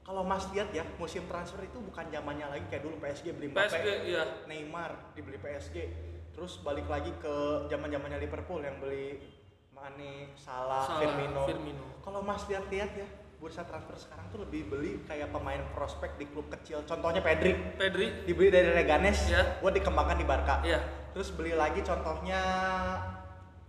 kalau 0.10 0.25
mas 0.25 0.50
lihat 0.50 0.74
ya 0.74 0.82
musim 0.98 1.22
transfer 1.30 1.62
itu 1.62 1.78
bukan 1.78 2.10
zamannya 2.10 2.50
lagi 2.50 2.66
kayak 2.66 2.82
dulu 2.82 2.98
PSG 2.98 3.30
beli 3.30 3.54
Mbappe, 3.54 3.70
PSG 3.70 3.88
iya 4.10 4.25
Neymar 4.50 5.13
dibeli 5.13 5.38
PSG, 5.38 5.86
terus 6.34 6.58
balik 6.66 6.89
lagi 6.89 7.13
ke 7.22 7.36
zaman 7.70 7.94
zamannya 7.94 8.18
Liverpool 8.18 8.58
yang 8.66 8.82
beli 8.82 9.22
Mane, 9.70 10.34
Salah, 10.34 10.82
Salah, 10.82 10.98
Firmino. 10.98 11.46
Firmino. 11.46 11.88
Kalau 12.01 12.25
Mas 12.25 12.42
lihat-lihat 12.50 12.92
ya, 12.98 13.06
bursa 13.38 13.62
transfer 13.63 13.96
sekarang 13.96 14.28
tuh 14.28 14.42
lebih 14.44 14.68
beli 14.68 15.06
kayak 15.06 15.30
pemain 15.30 15.62
prospek 15.72 16.18
di 16.18 16.25
klub 16.25 16.50
kecil. 16.50 16.82
Contohnya 16.89 17.22
Pedri, 17.22 17.54
Pedri 17.78 18.25
dibeli 18.25 18.50
dari 18.50 18.74
Leganes, 18.74 19.30
Iya. 19.30 19.62
buat 19.62 19.72
dikembangkan 19.72 20.18
di 20.18 20.25
Barca. 20.25 20.66
Iya. 20.66 20.84
Terus 21.13 21.32
beli 21.32 21.54
lagi 21.54 21.80
contohnya 21.80 22.42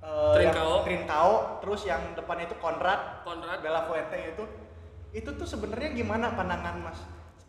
eh, 0.01 0.33
Trincao. 0.35 0.83
yang 0.83 0.85
Trincao, 0.89 1.33
terus 1.61 1.85
yang 1.85 2.03
depannya 2.17 2.49
itu 2.49 2.57
Konrad, 2.57 3.23
Konrad 3.23 3.61
Bella 3.61 3.85
Fuente 3.87 4.17
itu. 4.25 4.45
Itu 5.11 5.35
tuh 5.35 5.47
sebenarnya 5.47 5.91
gimana 5.93 6.31
pandangan 6.33 6.77
Mas? 6.81 6.99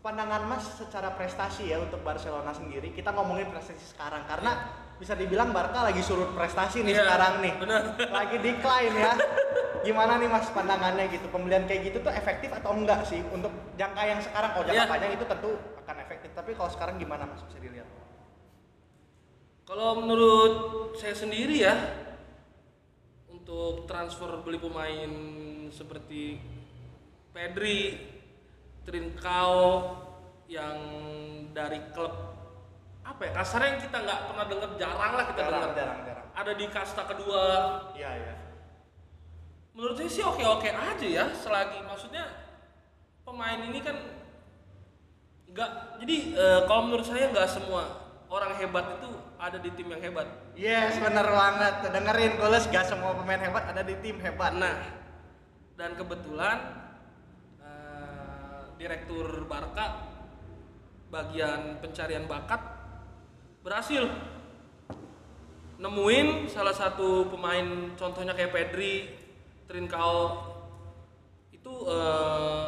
Pandangan 0.01 0.49
Mas 0.49 0.65
secara 0.81 1.13
prestasi 1.13 1.69
ya 1.69 1.77
untuk 1.77 2.01
Barcelona 2.01 2.49
sendiri. 2.49 2.89
Kita 2.89 3.13
ngomongin 3.13 3.53
prestasi 3.53 3.85
sekarang 3.85 4.25
karena 4.25 4.65
bisa 4.97 5.13
dibilang 5.13 5.53
Barca 5.53 5.85
lagi 5.85 6.01
surut 6.01 6.33
prestasi 6.33 6.81
nih 6.81 6.93
Iya, 6.93 7.01
sekarang 7.05 7.33
nih. 7.41 7.53
benar. 7.61 7.81
Lagi 8.09 8.37
decline 8.41 8.95
ya. 8.97 9.13
Gimana 9.81 10.17
nih 10.17 10.29
Mas 10.29 10.49
pandangannya 10.49 11.05
gitu? 11.09 11.25
Pembelian 11.29 11.65
kayak 11.65 11.89
gitu 11.89 11.97
tuh 12.01 12.13
efektif 12.13 12.49
atau 12.53 12.73
enggak 12.73 13.01
sih 13.05 13.21
untuk 13.29 13.49
jangka 13.77 14.01
yang 14.05 14.21
sekarang? 14.21 14.53
Kalau 14.53 14.65
jangka 14.65 14.85
Iya. 14.85 14.89
panjang 14.89 15.11
itu 15.13 15.25
tentu 15.25 15.49
akan 15.81 15.95
efektif, 15.99 16.29
tapi 16.33 16.51
kalau 16.53 16.69
sekarang 16.69 16.95
gimana 16.97 17.25
Mas 17.25 17.41
bisa 17.45 17.57
dilihat? 17.57 17.89
Kalau 19.65 19.97
menurut 19.97 20.53
saya 20.97 21.13
sendiri 21.13 21.61
ya, 21.61 21.73
untuk 23.25 23.85
transfer 23.85 24.29
beli 24.41 24.57
pemain 24.57 25.11
seperti 25.71 26.37
Pedri, 27.31 27.95
Trincao 28.83 29.59
yang 30.51 30.77
dari 31.55 31.79
klub 31.95 32.11
apa 33.01 33.21
ya 33.23 33.31
kasarnya 33.33 33.67
yang 33.75 33.81
kita 33.81 33.97
nggak 34.03 34.19
pernah 34.29 34.45
dengar 34.45 34.69
jarang 34.77 35.13
lah 35.15 35.25
kita 35.31 35.41
dengar 35.47 35.69
ada 36.31 36.51
di 36.53 36.65
kasta 36.69 37.03
kedua 37.07 37.43
Iya, 37.97 38.09
iya. 38.13 38.33
menurut 39.73 39.95
saya 39.97 40.11
sih 40.11 40.23
oke 40.23 40.43
oke 40.43 40.69
aja 40.69 41.07
ya 41.07 41.25
selagi 41.33 41.81
maksudnya 41.87 42.29
pemain 43.23 43.63
ini 43.63 43.79
kan 43.79 43.95
nggak 45.51 45.71
jadi 46.03 46.15
eh, 46.35 46.59
kalau 46.67 46.81
menurut 46.91 47.05
saya 47.07 47.31
nggak 47.31 47.47
semua 47.47 47.83
orang 48.31 48.55
hebat 48.59 48.85
itu 48.99 49.09
ada 49.39 49.57
di 49.59 49.69
tim 49.73 49.87
yang 49.91 50.03
hebat 50.03 50.27
Yes, 50.51 50.99
bener 50.99 51.23
banget. 51.25 51.89
Dengerin 51.89 52.35
Goles 52.35 52.67
gak 52.67 52.83
semua 52.83 53.15
pemain 53.15 53.39
hebat 53.39 53.71
ada 53.71 53.81
di 53.87 53.95
tim 54.03 54.19
hebat. 54.19 54.51
Nah, 54.51 54.83
dan 55.79 55.95
kebetulan 55.95 56.80
direktur 58.81 59.45
Barca 59.45 60.09
bagian 61.13 61.77
pencarian 61.77 62.25
bakat 62.25 62.57
berhasil 63.61 64.09
nemuin 65.77 66.49
salah 66.49 66.73
satu 66.73 67.29
pemain 67.29 67.93
contohnya 67.93 68.33
kayak 68.33 68.49
Pedri, 68.49 69.13
Trincao 69.69 70.49
itu 71.53 71.73
eh, 71.85 72.67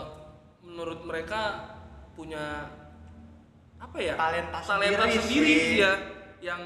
menurut 0.62 1.02
mereka 1.02 1.74
punya 2.14 2.70
apa 3.82 3.98
ya 3.98 4.14
Talenta 4.14 4.60
talenta 4.62 5.04
sendiri 5.10 5.18
sendiri, 5.18 5.56
sih. 5.58 5.82
ya 5.82 5.94
yang 6.46 6.62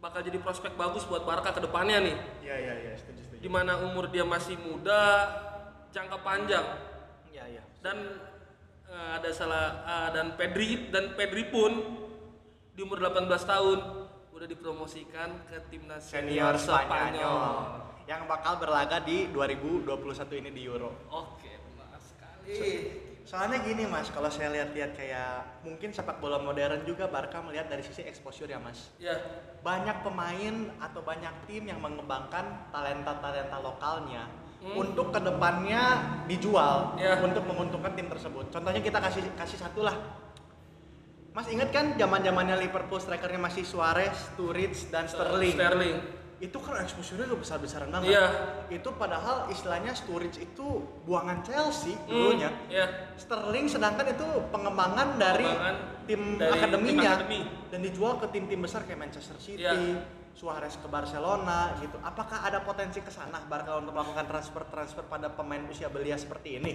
bakal 0.00 0.24
jadi 0.24 0.40
prospek 0.40 0.80
bagus 0.80 1.04
buat 1.04 1.28
Barca 1.28 1.52
ke 1.52 1.60
depannya 1.60 2.00
nih 2.08 2.16
Iya, 2.40 2.56
iya, 2.56 2.74
iya, 2.88 2.92
setuju, 2.96 3.20
setuju. 3.20 3.40
di 3.42 3.48
mana 3.52 3.76
umur 3.84 4.08
dia 4.08 4.24
masih 4.24 4.56
muda, 4.56 5.28
jangka 5.92 6.24
panjang 6.24 6.64
Iya, 7.28 7.44
iya. 7.58 7.62
dan 7.84 7.96
eh, 8.90 9.10
ada 9.18 9.30
salah 9.34 9.66
eh, 9.84 10.08
dan 10.14 10.36
Pedri 10.38 10.90
dan 10.90 11.14
Pedri 11.14 11.48
pun 11.48 11.72
di 12.76 12.80
umur 12.84 13.00
18 13.00 13.26
tahun 13.28 13.78
udah 14.36 14.46
dipromosikan 14.48 15.48
ke 15.48 15.56
timnas 15.72 16.12
Senior 16.12 16.60
Spanyol. 16.60 16.92
Spanyol 16.92 17.46
yang 18.06 18.28
bakal 18.30 18.62
berlaga 18.62 19.02
di 19.02 19.32
2021 19.34 20.40
ini 20.44 20.50
di 20.54 20.62
Euro. 20.68 20.94
Oke, 21.10 21.50
benar 21.74 21.98
sekali. 21.98 22.54
Soalnya 23.26 23.58
gini 23.66 23.90
mas, 23.90 24.06
kalau 24.14 24.30
saya 24.30 24.54
lihat-lihat 24.54 24.94
kayak 24.94 25.66
mungkin 25.66 25.90
sepak 25.90 26.22
bola 26.22 26.38
modern 26.38 26.86
juga 26.86 27.10
Barca 27.10 27.42
melihat 27.42 27.66
dari 27.66 27.82
sisi 27.82 28.06
exposure 28.06 28.46
ya 28.46 28.62
mas. 28.62 28.94
Ya, 29.02 29.18
Banyak 29.66 30.06
pemain 30.06 30.70
atau 30.78 31.02
banyak 31.02 31.50
tim 31.50 31.66
yang 31.66 31.82
mengembangkan 31.82 32.70
talenta-talenta 32.70 33.58
lokalnya 33.58 34.45
untuk 34.66 35.08
ke 35.08 35.20
depannya 35.20 35.82
dijual 36.24 36.96
Ya. 36.96 37.18
untuk 37.18 37.44
menguntungkan 37.44 37.92
tim 37.92 38.06
tersebut. 38.06 38.50
Contohnya 38.50 38.78
kita 38.78 38.98
kasih 38.98 39.22
kasih 39.34 39.58
satu 39.58 39.82
lah. 39.82 39.94
Mas 41.30 41.46
ingat 41.46 41.68
kan 41.68 41.92
zaman 41.94 42.20
zamannya 42.20 42.56
Liverpool 42.58 42.96
strikernya 42.96 43.36
masih 43.38 43.62
Suarez, 43.62 44.16
Sturridge 44.32 44.88
dan 44.88 45.04
Sterling. 45.04 45.52
Sterling. 45.52 45.96
Itu 46.36 46.60
kan 46.60 46.76
exposure-nya 46.78 47.28
udah 47.28 47.38
besar-besaran 47.38 47.88
banget. 47.88 48.08
Iya. 48.10 48.26
Itu 48.70 48.92
padahal 48.92 49.48
istilahnya 49.48 49.92
Sturridge 49.92 50.36
itu 50.38 50.66
buangan 51.04 51.40
Chelsea 51.42 51.92
Hmm, 51.94 52.08
dulunya. 52.08 52.50
ya. 52.66 52.88
Sterling 53.14 53.68
sedangkan 53.68 54.06
itu 54.10 54.24
pengembangan 54.50 55.16
dari 55.16 55.44
Pengembangan 55.44 55.76
tim 56.04 56.22
dari 56.36 56.52
akademinya 56.54 57.02
tim 57.14 57.18
akademi. 57.18 57.40
dan 57.68 57.80
dijual 57.82 58.12
ke 58.16 58.26
tim-tim 58.28 58.58
besar 58.58 58.80
kayak 58.82 59.00
Manchester 59.00 59.36
City, 59.38 59.60
Iya. 59.60 60.00
Suarez 60.36 60.76
ke 60.76 60.84
Barcelona 60.84 61.72
gitu. 61.80 61.96
Apakah 62.04 62.44
ada 62.44 62.60
potensi 62.60 63.00
ke 63.00 63.08
sana 63.08 63.40
Barca 63.48 63.80
untuk 63.80 63.96
melakukan 63.96 64.28
transfer-transfer 64.28 65.08
pada 65.08 65.32
pemain 65.32 65.64
usia 65.64 65.88
belia 65.88 66.20
seperti 66.20 66.60
ini? 66.60 66.72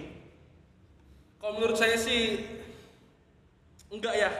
Kalau 1.38 1.62
menurut 1.62 1.78
saya 1.78 1.94
sih 1.94 2.42
enggak 3.86 4.14
ya. 4.18 4.30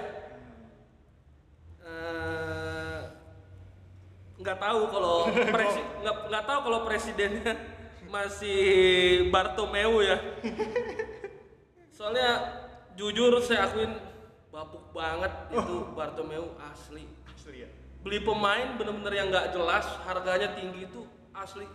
Eh, 1.87 3.01
nggak 4.43 4.59
tahu 4.59 4.81
kalau 4.91 5.31
presi 5.55 5.81
nggak 6.03 6.17
nggak 6.27 6.45
tahu 6.51 6.59
kalau 6.67 6.79
presidennya 6.83 7.55
masih 8.15 8.63
Bartomeu 9.31 10.03
ya. 10.03 10.19
Soalnya 11.95 12.59
jujur 12.99 13.39
saya 13.39 13.71
akuin 13.71 13.95
bapuk 14.51 14.91
banget 14.91 15.31
itu 15.55 15.95
Bartomeu 15.95 16.59
asli. 16.59 17.07
Asli 17.31 17.67
ya. 17.67 17.82
Beli 18.03 18.19
pemain 18.21 18.75
bener-bener 18.75 19.13
yang 19.15 19.27
nggak 19.31 19.55
jelas, 19.55 19.87
harganya 20.03 20.59
tinggi 20.59 20.91
itu 20.91 21.07
asli. 21.31 21.67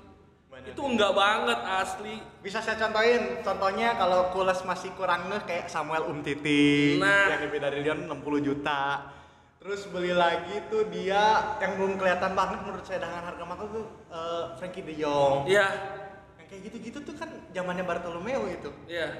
Bener. 0.48 0.75
Itu 0.75 0.84
enggak 0.84 1.15
banget 1.15 1.60
asli. 1.63 2.15
Bisa 2.39 2.60
saya 2.60 2.75
contohin, 2.77 3.39
contohnya 3.41 3.96
kalau 3.96 4.31
Kules 4.31 4.60
masih 4.63 4.91
kurang 4.96 5.31
ngeh 5.31 5.43
kayak 5.43 5.72
Samuel 5.72 6.07
Umtiti 6.07 7.00
Nah. 7.00 7.31
yang 7.31 7.48
lebih 7.48 7.60
dari 7.60 7.79
Lyon 7.79 8.07
60 8.07 8.43
juta. 8.43 9.07
Terus 9.57 9.88
beli 9.88 10.12
lagi 10.12 10.63
tuh 10.67 10.88
dia 10.88 11.55
yang 11.60 11.75
belum 11.75 11.96
kelihatan 11.96 12.31
banget 12.31 12.60
menurut 12.63 12.84
saya 12.84 13.03
dengan 13.03 13.24
harga 13.24 13.43
mahal 13.43 13.67
tuh 13.67 13.86
eh, 14.07 14.43
Frankie 14.55 14.84
De 14.84 14.93
Jong. 14.96 15.48
Iya, 15.48 15.67
Yang 16.39 16.48
kayak 16.48 16.62
gitu-gitu 16.72 16.98
tuh 17.03 17.15
kan 17.15 17.29
zamannya 17.51 17.84
Bartolomeo 17.84 18.48
itu. 18.48 18.72
Iya. 18.88 19.15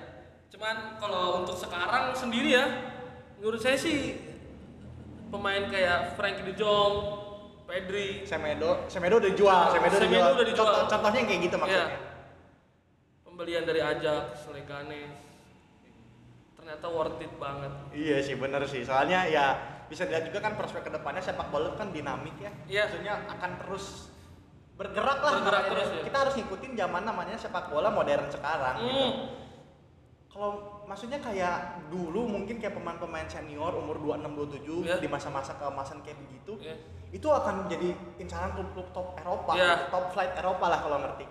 Cuman 0.48 0.96
kalau 0.96 1.44
untuk 1.44 1.56
sekarang 1.56 2.16
sendiri 2.16 2.56
ya, 2.56 2.66
menurut 3.36 3.60
saya 3.60 3.76
sih 3.76 4.16
pemain 5.28 5.64
kayak 5.68 6.16
Frankie 6.16 6.46
De 6.46 6.54
Jong, 6.54 6.94
Pedri, 7.64 8.24
Semedo, 8.24 8.88
Semedo 8.88 9.20
udah 9.20 9.30
dijual, 9.30 9.64
Semedo, 9.70 9.96
Semedo 9.96 10.28
udah 10.34 10.46
dijual. 10.46 10.68
Contoh- 10.72 10.88
contohnya 10.88 11.18
yang 11.20 11.30
kayak 11.30 11.42
gitu 11.44 11.56
maksudnya. 11.58 11.90
Iya. 11.90 12.06
pembelian 13.28 13.70
dari 13.70 13.78
Ajax, 13.78 14.50
Leganes, 14.50 15.14
ternyata 16.58 16.90
worth 16.90 17.22
it 17.22 17.30
banget. 17.38 17.70
Iya 17.94 18.18
sih 18.26 18.34
bener 18.34 18.66
sih. 18.66 18.82
Soalnya 18.82 19.30
ya 19.30 19.46
bisa 19.86 20.10
dilihat 20.10 20.26
juga 20.26 20.42
kan 20.42 20.58
prospek 20.58 20.82
ke 20.82 20.92
depannya 20.92 21.22
sepak 21.22 21.54
bola 21.54 21.78
kan 21.78 21.94
dinamik 21.94 22.34
ya. 22.42 22.50
Iya. 22.66 22.90
Maksudnya 22.90 23.14
akan 23.30 23.52
terus 23.62 24.10
bergerak 24.74 25.22
lah. 25.22 25.34
Bergerak 25.38 25.64
terus, 25.70 25.88
ya. 25.94 26.02
Kita 26.02 26.18
harus 26.18 26.34
ngikutin 26.34 26.72
zaman 26.74 27.04
namanya 27.06 27.38
sepak 27.38 27.70
bola 27.70 27.94
modern 27.94 28.26
sekarang. 28.26 28.76
gitu. 28.82 28.90
Hmm. 28.90 29.14
Kalau 30.34 30.77
maksudnya 30.88 31.20
kayak 31.20 31.58
dulu 31.88 32.24
mungkin 32.26 32.58
kayak 32.58 32.74
pemain-pemain 32.74 33.28
senior 33.28 33.76
umur 33.76 34.00
26 34.00 34.32
27 34.34 34.88
Iya. 34.88 34.96
di 34.98 35.08
masa-masa 35.08 35.54
keemasan 35.54 36.00
kayak 36.00 36.16
begitu, 36.18 36.56
Iya. 36.58 36.76
itu 37.12 37.28
akan 37.28 37.68
jadi 37.68 37.92
incaran 38.18 38.56
klub-klub 38.56 38.88
top 38.92 39.20
Eropa, 39.20 39.52
Iya. 39.54 39.92
top 39.92 40.12
flight 40.12 40.34
Eropa 40.34 40.66
lah 40.66 40.80
kalau 40.80 40.98
ngerti. 40.98 41.28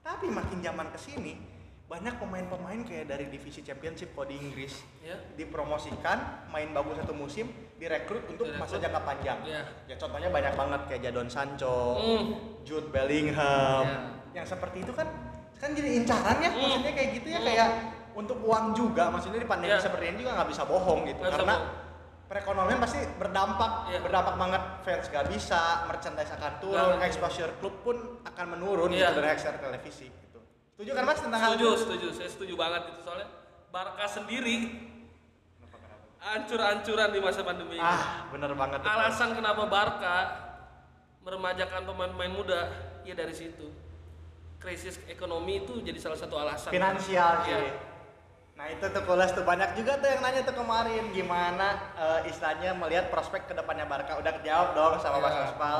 Tapi 0.00 0.26
makin 0.28 0.58
zaman 0.58 0.88
ke 0.88 0.98
sini 0.98 1.36
banyak 1.84 2.16
pemain-pemain 2.16 2.80
kayak 2.80 3.06
dari 3.06 3.28
divisi 3.28 3.60
championship 3.60 4.12
kalau 4.12 4.24
di 4.24 4.36
Inggris 4.36 4.80
Ya. 5.00 5.20
dipromosikan 5.36 6.48
main 6.48 6.72
bagus 6.72 6.96
satu 6.96 7.12
musim 7.12 7.44
direkrut 7.76 8.24
untuk 8.26 8.48
Direkrut. 8.48 8.64
masa 8.64 8.80
jangka 8.80 9.00
panjang. 9.04 9.38
Iya. 9.44 9.62
Ya 9.84 9.94
contohnya 9.94 10.28
banyak 10.28 10.54
banget 10.54 10.80
kayak 10.88 11.00
Jadon 11.02 11.28
Sancho, 11.28 12.00
Hmm. 12.00 12.24
Jude 12.64 12.88
Bellingham. 12.88 13.84
Iya. 13.84 14.00
Yang 14.34 14.46
seperti 14.50 14.80
itu 14.80 14.92
kan 14.92 15.08
kan 15.54 15.70
jadi 15.70 15.90
incaran 15.94 16.36
ya 16.38 16.50
Hmm. 16.50 16.60
maksudnya 16.62 16.92
kayak 16.94 17.10
gitu 17.14 17.28
ya 17.30 17.38
Hmm. 17.38 17.46
kayak 17.46 17.68
untuk 18.14 18.38
uang 18.40 18.72
juga 18.72 19.10
maksudnya 19.10 19.38
di 19.38 19.48
pandemi 19.48 19.70
Iya. 19.70 19.82
seperti 19.82 20.04
ini 20.08 20.16
juga 20.22 20.32
nggak 20.38 20.48
bisa 20.48 20.62
bohong 20.64 21.00
gitu 21.04 21.20
bisa 21.20 21.34
karena 21.34 21.56
perekonomian 22.24 22.78
pasti 22.78 22.98
berdampak 23.14 23.72
Iya. 23.90 23.98
berdampak 24.00 24.34
banget 24.34 24.62
fans 24.80 25.06
gak 25.08 25.26
bisa 25.28 25.60
merchandise 25.84 26.32
akan 26.32 26.52
turun 26.58 26.94
Nggak. 26.96 27.06
exposure 27.06 27.50
klub 27.58 27.74
pun 27.82 27.96
akan 28.22 28.46
menurun 28.50 28.90
Iya. 28.90 29.10
gitu 29.10 29.18
dari 29.18 29.28
aksesor 29.30 29.58
televisi 29.58 30.06
gitu 30.08 30.38
setuju 30.72 30.90
kan 30.92 31.04
mas 31.04 31.20
tentang 31.20 31.40
hal 31.40 31.52
Setuju, 31.54 31.66
itu? 31.66 31.80
setuju. 31.80 32.06
Saya 32.12 32.28
setuju 32.30 32.54
banget 32.54 32.82
itu 32.88 33.00
soalnya 33.02 33.28
Barca 33.68 34.06
sendiri 34.06 34.56
ancur-ancuran 36.24 37.08
di 37.10 37.20
masa 37.20 37.44
pandemi 37.44 37.76
ini. 37.76 37.84
ah 37.84 38.24
bener 38.32 38.56
banget. 38.56 38.80
Alasan 38.80 39.36
kenapa 39.36 39.68
Barca 39.68 40.16
meremajakan 41.20 41.84
pemain-pemain 41.84 42.32
muda 42.32 42.60
ya 43.02 43.12
dari 43.12 43.32
situ 43.32 43.68
krisis 44.56 44.96
ekonomi 45.04 45.60
itu 45.60 45.76
jadi 45.78 46.00
salah 46.00 46.16
satu 46.16 46.40
alasan 46.40 46.72
finansial 46.72 47.44
sih. 47.44 47.52
Iya. 47.52 47.60
Nah 48.54 48.70
itu 48.70 48.86
tuh 48.86 49.02
Kules 49.02 49.30
tuh 49.30 49.42
banyak 49.42 49.74
juga 49.74 49.98
tuh 49.98 50.06
yang 50.06 50.22
nanya 50.22 50.42
tuh 50.42 50.54
kemarin 50.54 51.10
gimana 51.10 51.68
eh, 51.94 52.30
istilahnya 52.30 52.70
melihat 52.72 53.10
prospek 53.10 53.46
ke 53.46 53.52
depannya 53.52 53.82
Barca 53.84 54.14
udah 54.14 54.32
kejawab 54.38 54.68
dong 54.72 54.94
sama 54.98 55.18
Mas 55.18 55.34
Iya. 55.34 55.44
Aspal. 55.48 55.78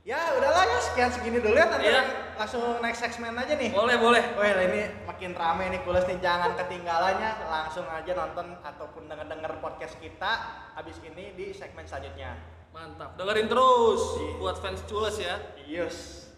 Ya 0.00 0.16
udahlah 0.32 0.64
ya 0.64 0.80
sekian 0.80 1.12
segini 1.12 1.38
dulu 1.38 1.54
ya 1.54 1.68
nanti 1.68 1.86
Iya. 1.86 2.02
langsung 2.34 2.80
next 2.80 3.00
segmen 3.00 3.36
aja 3.36 3.52
nih. 3.52 3.68
boleh 3.70 3.96
boleh 3.96 4.24
Wah 4.32 4.48
ini 4.58 5.04
makin 5.04 5.30
rame 5.32 5.64
nih 5.68 5.80
Kules 5.84 6.02
nih 6.04 6.18
jangan 6.18 6.56
ketinggalannya 6.56 7.30
langsung 7.44 7.84
aja 7.84 8.12
nonton 8.14 8.58
ataupun 8.60 9.06
denger 9.06 9.28
denger 9.28 9.52
podcast 9.60 9.94
kita 9.96 10.30
abis 10.74 10.98
ini 11.00 11.32
di 11.32 11.52
segmen 11.52 11.84
selanjutnya. 11.84 12.34
mantap 12.70 13.14
dengerin 13.14 13.46
terus 13.46 14.02
Iya. 14.16 14.32
buat 14.38 14.56
fans 14.58 14.80
cules 14.84 15.18
ya 15.18 15.36
Yes. 15.60 16.29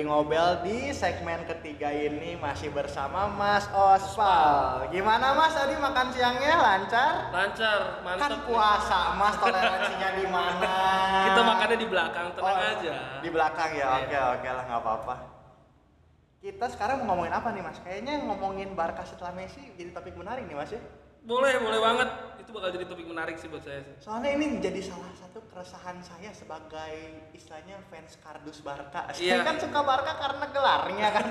Di 0.00 0.08
Ngobel 0.08 0.64
di 0.64 0.96
segmen 0.96 1.44
ketiga 1.44 1.92
ini 1.92 2.32
masih 2.32 2.72
bersama 2.72 3.28
Mas 3.28 3.68
Ospal. 3.68 4.88
Gimana 4.88 5.36
Mas 5.36 5.52
tadi 5.52 5.76
makan 5.76 6.08
siangnya 6.08 6.56
lancar? 6.56 7.28
lancar 7.28 8.00
Kan 8.00 8.16
mantap 8.16 8.48
puasa 8.48 9.12
Mas 9.20 9.36
toleransinya 9.36 10.08
di 10.16 10.24
mana? 10.24 10.72
kita 11.28 11.40
makannya 11.44 11.76
di 11.76 11.84
belakang 11.84 12.26
tenang 12.32 12.48
Oh, 12.48 12.72
aja 12.72 12.94
Di 13.20 13.28
belakang 13.28 13.70
ya, 13.76 13.76
Iya. 13.76 13.88
oke 14.00 14.18
oke 14.40 14.48
lah 14.48 14.64
nggak 14.72 14.80
apa-apa. 14.80 15.14
Kita 16.40 16.66
sekarang 16.72 17.04
mau 17.04 17.20
ngomongin 17.20 17.36
apa 17.36 17.48
nih 17.52 17.60
Mas? 17.60 17.76
Kayaknya 17.84 18.14
ngomongin 18.24 18.72
Barca 18.72 19.04
setelah 19.04 19.36
Messi 19.36 19.60
jadi 19.76 19.92
topik 19.92 20.16
menarik 20.16 20.48
nih 20.48 20.56
Mas 20.56 20.72
ya. 20.72 20.80
Boleh 21.24 21.52
boleh 21.60 21.80
banget 21.80 22.08
itu 22.40 22.50
bakal 22.56 22.70
jadi 22.74 22.84
topik 22.88 23.06
menarik 23.06 23.36
sih 23.38 23.46
buat 23.46 23.62
saya 23.62 23.84
Soalnya 24.02 24.30
ini 24.34 24.58
menjadi 24.58 24.80
salah 24.82 25.12
satu 25.14 25.38
keresahan 25.46 26.02
saya 26.02 26.34
sebagai 26.34 26.94
istilahnya 27.30 27.78
fans 27.86 28.18
kardus 28.18 28.58
Barca. 28.64 29.06
Iya. 29.14 29.38
Saya 29.38 29.46
kan 29.46 29.56
suka 29.62 29.80
Barca 29.86 30.12
karena 30.18 30.46
gelarnya 30.50 31.08
kan. 31.14 31.26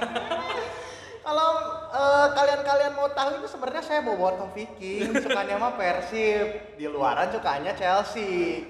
Kalau 1.28 1.52
eh, 1.92 2.28
kalian-kalian 2.32 2.94
mau 2.96 3.12
tahu 3.12 3.44
itu 3.44 3.48
sebenarnya 3.52 3.84
saya 3.84 4.00
Boboto 4.00 4.48
Viking, 4.56 5.12
sukanya 5.20 5.60
mah 5.60 5.76
Persib, 5.76 6.80
di 6.80 6.88
luaran 6.88 7.28
sukanya 7.36 7.76
Chelsea. 7.76 8.64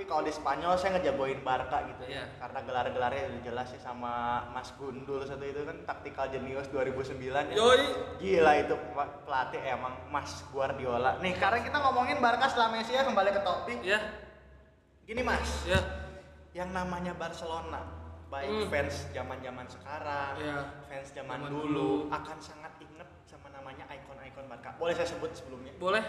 Tapi 0.00 0.08
kalau 0.08 0.24
di 0.24 0.32
Spanyol 0.32 0.80
saya 0.80 0.96
ngejagoin 0.96 1.44
Barca 1.44 1.84
gitu 1.84 2.08
ya. 2.08 2.24
Karena 2.40 2.64
gelar-gelarnya 2.64 3.20
udah 3.20 3.42
jelas 3.44 3.68
sih 3.68 3.76
sama 3.76 4.40
Mas 4.48 4.72
Gundul 4.80 5.28
satu 5.28 5.44
itu 5.44 5.60
kan 5.60 5.76
taktikal 5.84 6.24
jenius 6.24 6.72
2009 6.72 7.20
ya. 7.20 7.52
yoi 7.52 7.84
Gila 8.16 8.52
itu 8.56 8.80
pe- 8.80 9.12
pelatih 9.28 9.60
emang 9.60 9.92
Mas 10.08 10.40
Guardiola. 10.48 11.20
Nih, 11.20 11.36
karena 11.36 11.60
kita 11.60 11.76
ngomongin 11.76 12.16
Barca 12.16 12.48
setelah 12.48 12.72
Messi 12.72 12.96
ya 12.96 13.04
kembali 13.04 13.28
ke 13.28 13.44
topik. 13.44 13.76
ya 13.84 14.00
Gini 15.04 15.20
Mas, 15.20 15.68
ya 15.68 15.76
yang 16.56 16.72
namanya 16.72 17.12
Barcelona, 17.12 17.84
baik 18.32 18.48
Hmm. 18.48 18.68
fans 18.72 19.04
zaman-zaman 19.12 19.68
sekarang, 19.68 20.32
Iya. 20.40 20.80
fans 20.88 21.12
zaman 21.12 21.44
Zaman 21.44 21.52
dulu, 21.52 21.68
dulu. 21.68 21.88
akan 22.08 22.38
sangat 22.40 22.72
inget 22.80 23.08
sama 23.28 23.52
namanya 23.52 23.84
ikon-ikon 23.84 24.48
Barca. 24.48 24.72
Boleh 24.80 24.96
saya 24.96 25.12
sebut 25.12 25.28
sebelumnya? 25.36 25.76
boleh 25.76 26.00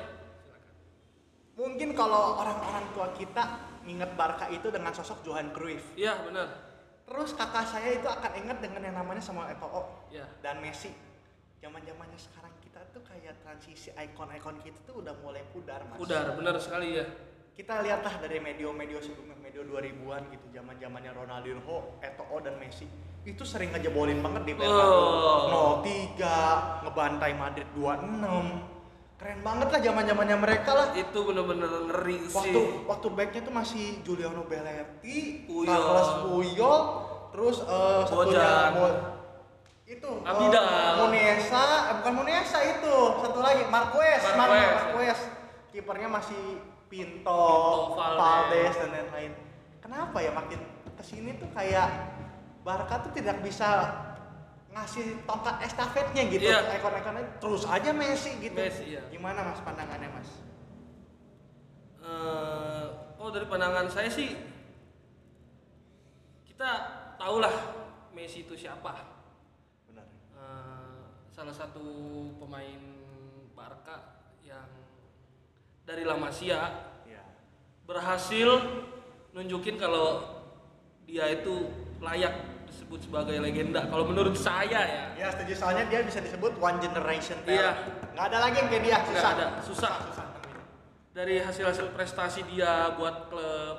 Mungkin 1.51 1.91
kalau 1.91 2.39
orang-orang 2.39 2.87
tua 2.95 3.11
kita 3.11 3.43
inget 3.87 4.11
Barca 4.15 4.47
itu 4.49 4.67
dengan 4.69 4.91
sosok 4.93 5.23
Johan 5.25 5.49
Cruyff. 5.55 5.83
iya 5.95 6.19
benar 6.21 6.71
Terus 7.11 7.35
kakak 7.35 7.67
saya 7.67 7.99
itu 7.99 8.07
akan 8.07 8.31
inget 8.39 8.57
dengan 8.63 8.87
yang 8.87 8.95
namanya 8.95 9.19
Samuel 9.19 9.51
Eto'o 9.51 10.07
ya 10.07 10.23
dan 10.39 10.63
Messi. 10.63 10.95
Zaman-zamannya 11.59 12.15
sekarang 12.15 12.55
kita 12.63 12.79
tuh 12.95 13.03
kayak 13.03 13.35
transisi 13.43 13.91
ikon-ikon 13.91 14.63
kita 14.63 14.79
tuh 14.87 15.03
udah 15.03 15.11
mulai 15.19 15.43
pudar, 15.51 15.83
Mas. 15.91 15.99
udah 15.99 16.39
benar 16.39 16.55
sekali 16.55 16.95
ya 16.95 17.05
kita 17.51 17.83
lihatlah 17.83 18.15
dari 18.23 18.39
medio-medio 18.39 19.03
sebelumnya 19.03 19.35
medio 19.43 19.61
2000-an 19.67 20.23
gitu 20.31 20.45
zaman 20.55 20.79
zamannya 20.79 21.11
Ronaldinho, 21.11 21.99
Eto'o 21.99 22.37
dan 22.39 22.55
Messi 22.57 22.87
itu 23.21 23.43
sering 23.43 23.69
ngejebolin 23.75 24.23
banget 24.23 24.43
di 24.49 24.53
Bernabeu 24.55 25.03
Oh. 25.51 25.83
0-3 25.83 26.87
ngebantai 26.87 27.31
Madrid 27.37 27.67
2-6 27.75 28.80
keren 29.21 29.39
banget 29.45 29.67
lah 29.69 29.79
zaman 29.79 30.03
zamannya 30.09 30.37
mereka 30.41 30.71
lah 30.73 30.87
itu 30.97 31.19
bener-bener 31.21 31.69
ngeri 31.93 32.25
waktu 32.25 32.57
sih 32.57 32.89
waktu 32.89 33.07
backnya 33.13 33.41
tuh 33.45 33.53
masih 33.53 33.85
Giuliano 34.01 34.41
Belletti, 34.49 35.45
Puyol. 35.45 35.69
Carlos 35.69 36.09
Puyol, 36.25 36.79
terus 37.29 37.57
eh, 37.61 38.01
satunya. 38.09 38.49
Mo- 38.73 39.01
itu 39.85 40.09
eh, 40.09 40.25
Abidal. 40.25 40.65
Munesa, 41.05 41.65
eh, 41.85 41.93
bukan 42.01 42.13
Munesa 42.17 42.59
itu, 42.65 42.95
satu 43.21 43.39
lagi 43.39 43.63
Marquez, 43.69 44.21
Mar- 44.33 44.49
Marquez. 44.49 44.73
Marquez. 44.89 45.19
Kipernya 45.69 46.09
masih 46.09 46.43
Pinto, 46.89 47.21
Pinto, 47.21 47.95
Valdes. 47.95 48.17
Valdes 48.17 48.75
dan 48.75 48.89
lain-lain. 48.89 49.31
Kenapa 49.79 50.17
ya 50.17 50.31
makin 50.33 50.59
ke 50.97 51.03
sini 51.05 51.37
tuh 51.37 51.47
kayak 51.53 51.87
Barca 52.65 53.05
tuh 53.05 53.13
tidak 53.13 53.37
bisa 53.45 53.69
ngasih 54.71 55.27
tongkat 55.27 55.55
estafetnya 55.67 56.23
gitu. 56.31 56.47
Iya. 56.47 56.79
ikon-ikonnya 56.79 57.43
terus 57.43 57.67
aja 57.67 57.91
Messi 57.91 58.31
gitu. 58.39 58.55
Messi, 58.55 58.95
iya. 58.95 59.03
gimana 59.11 59.43
mas 59.43 59.59
pandangannya 59.59 60.09
mas? 60.15 60.29
Eh, 62.01 62.85
oh 63.19 63.29
dari 63.29 63.45
pandangan 63.51 63.91
saya 63.91 64.07
sih 64.07 64.31
kita 66.47 66.69
tahulah 67.19 67.51
Messi 68.15 68.47
itu 68.47 68.55
siapa. 68.55 68.95
Benar. 69.91 70.07
Eh, 70.39 71.03
salah 71.35 71.55
satu 71.55 71.83
pemain 72.39 72.81
Barca 73.51 74.23
yang 74.39 74.71
dari 75.83 76.07
La 76.07 76.15
Masia 76.15 76.59
ya 77.03 77.23
berhasil 77.83 78.47
nunjukin 79.35 79.75
kalau 79.75 80.23
dia 81.03 81.27
itu 81.27 81.67
layak 81.99 82.50
disebut 82.71 82.99
sebagai 83.01 83.35
legenda 83.37 83.83
kalau 83.85 84.03
menurut 84.03 84.33
saya 84.33 84.79
ya 84.81 85.03
Ya 85.13 85.27
setuju 85.29 85.53
soalnya 85.53 85.85
dia 85.85 86.01
bisa 86.01 86.17
disebut 86.17 86.55
one 86.57 86.79
generation 86.79 87.35
Iya. 87.43 87.75
talent. 87.75 87.77
Nggak 88.11 88.25
ada 88.25 88.37
lagi 88.39 88.55
yang 88.57 88.67
kayak 88.67 88.81
dia 88.81 88.95
Nggak 88.95 89.05
susah. 89.11 89.29
ada, 89.29 89.45
susah. 89.61 89.93
susah. 90.01 90.25
dari 91.11 91.35
hasil-hasil 91.37 91.91
prestasi 91.91 92.47
dia 92.47 92.71
buat 92.95 93.27
klub 93.27 93.77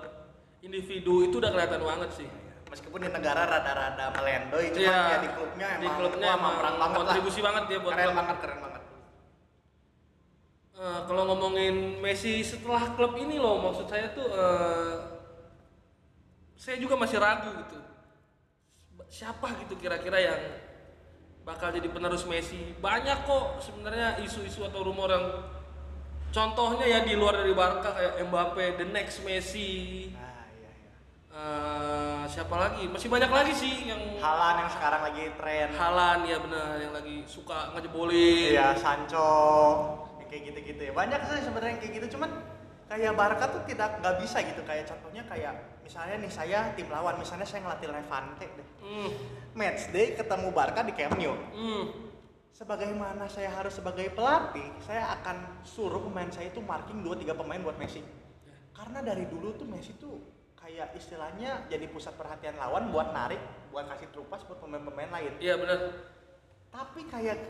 individu 0.60 1.24
itu 1.24 1.40
udah 1.40 1.48
kelihatan 1.48 1.80
banget 1.80 2.10
sih 2.14 2.28
Meskipun 2.68 3.00
di 3.00 3.10
negara 3.10 3.44
rada-rada 3.44 4.08
melendoy, 4.10 4.68
cuma 4.70 4.80
Iya, 4.82 4.96
ya 5.06 5.16
di 5.18 5.28
klubnya 5.30 5.66
emang 5.70 5.82
di 5.82 5.88
klubnya 5.92 6.24
wah, 6.26 6.38
emang 6.38 6.52
perang 6.54 6.74
banget 6.74 6.88
lah. 6.88 7.04
kontribusi 7.04 7.40
banget 7.40 7.62
dia 7.66 7.78
buat 7.78 7.92
keren 7.92 8.04
klub. 8.06 8.16
banget, 8.16 8.36
keren 8.40 8.58
banget. 8.60 8.82
Eh, 10.74 11.00
kalau 11.04 11.22
ngomongin 11.26 11.74
Messi 11.98 12.40
setelah 12.42 12.82
klub 12.90 13.12
ini 13.14 13.36
loh 13.36 13.60
maksud 13.62 13.86
saya 13.86 14.08
tuh 14.10 14.24
eh, 14.24 14.94
saya 16.54 16.76
juga 16.76 16.96
masih 16.96 17.18
ragu 17.18 17.52
gitu 17.58 17.76
siapa 19.12 19.52
gitu 19.60 19.76
kira-kira 19.76 20.16
yang 20.16 20.40
bakal 21.44 21.68
jadi 21.68 21.84
penerus 21.92 22.24
Messi 22.24 22.72
banyak 22.80 23.28
kok 23.28 23.60
sebenarnya 23.60 24.16
isu-isu 24.24 24.64
atau 24.64 24.80
rumor 24.80 25.12
yang 25.12 25.26
contohnya 26.32 26.88
ya 26.88 26.98
di 27.04 27.12
luar 27.12 27.44
dari 27.44 27.52
Barca 27.52 27.92
kayak 27.92 28.24
Mbappe 28.24 28.80
the 28.80 28.88
next 28.88 29.20
Messi 29.20 30.08
Nah, 30.16 30.48
iya, 30.56 30.70
iya. 30.80 30.92
Eh, 31.28 32.22
siapa 32.24 32.56
lagi 32.56 32.88
masih 32.88 33.12
banyak 33.12 33.28
lagi 33.28 33.52
sih 33.52 33.84
yang 33.84 34.00
Halan 34.16 34.64
yang 34.64 34.70
sekarang 34.72 35.02
lagi 35.04 35.24
tren. 35.36 35.68
Halan 35.76 36.18
ya 36.24 36.36
benar 36.40 36.80
yang 36.80 36.92
lagi 36.96 37.16
suka 37.28 37.74
ngejebolin 37.76 38.56
Iya, 38.56 38.72
Sancho, 38.80 39.28
yang 40.24 40.28
kayak 40.32 40.42
gitu-gitu 40.52 40.82
ya. 40.88 40.92
Banyak 40.96 41.20
sih 41.26 41.42
sebenarnya 41.44 41.70
yang 41.76 41.80
kayak 41.84 41.92
gitu, 42.00 42.06
cuman 42.16 42.30
kayak 42.92 43.16
Barca 43.16 43.44
tuh 43.48 43.62
tidak 43.64 44.04
nggak 44.04 44.16
bisa 44.20 44.44
gitu. 44.44 44.60
Kayak 44.68 44.84
contohnya 44.92 45.24
kayak 45.24 45.80
misalnya 45.80 46.16
nih 46.20 46.32
saya 46.32 46.58
tim 46.76 46.88
lawan, 46.92 47.16
misalnya 47.16 47.48
saya 47.48 47.64
ngelatih 47.64 47.88
Levante 47.88 48.44
deh. 48.44 48.68
hmm, 48.84 49.10
Match 49.56 49.88
day 49.88 50.12
ketemu 50.12 50.48
Barca 50.52 50.84
di 50.84 50.92
Camp 50.92 51.16
Nou. 51.16 51.32
hmm. 51.32 51.84
sebagaimana 52.52 53.32
saya 53.32 53.48
harus 53.48 53.72
sebagai 53.72 54.12
pelatih, 54.12 54.68
saya 54.84 55.08
akan 55.18 55.64
suruh 55.64 56.04
pemain 56.04 56.28
saya 56.28 56.52
itu 56.52 56.60
marking 56.60 57.00
2-3 57.00 57.32
pemain 57.32 57.64
buat 57.64 57.80
Messi. 57.80 58.04
Karena 58.76 59.00
dari 59.00 59.24
dulu 59.24 59.56
tuh 59.56 59.64
Messi 59.64 59.96
tuh 59.96 60.20
kayak 60.60 60.92
istilahnya 60.94 61.66
jadi 61.72 61.88
pusat 61.88 62.12
perhatian 62.14 62.60
lawan 62.60 62.92
buat 62.92 63.10
narik, 63.10 63.40
buat 63.72 63.88
kasih 63.88 64.12
trupas 64.12 64.44
buat 64.44 64.60
pemain-pemain 64.60 65.10
lain. 65.10 65.32
iya 65.40 65.56
benar 65.56 65.96
Tapi 66.70 67.08
kayak 67.08 67.40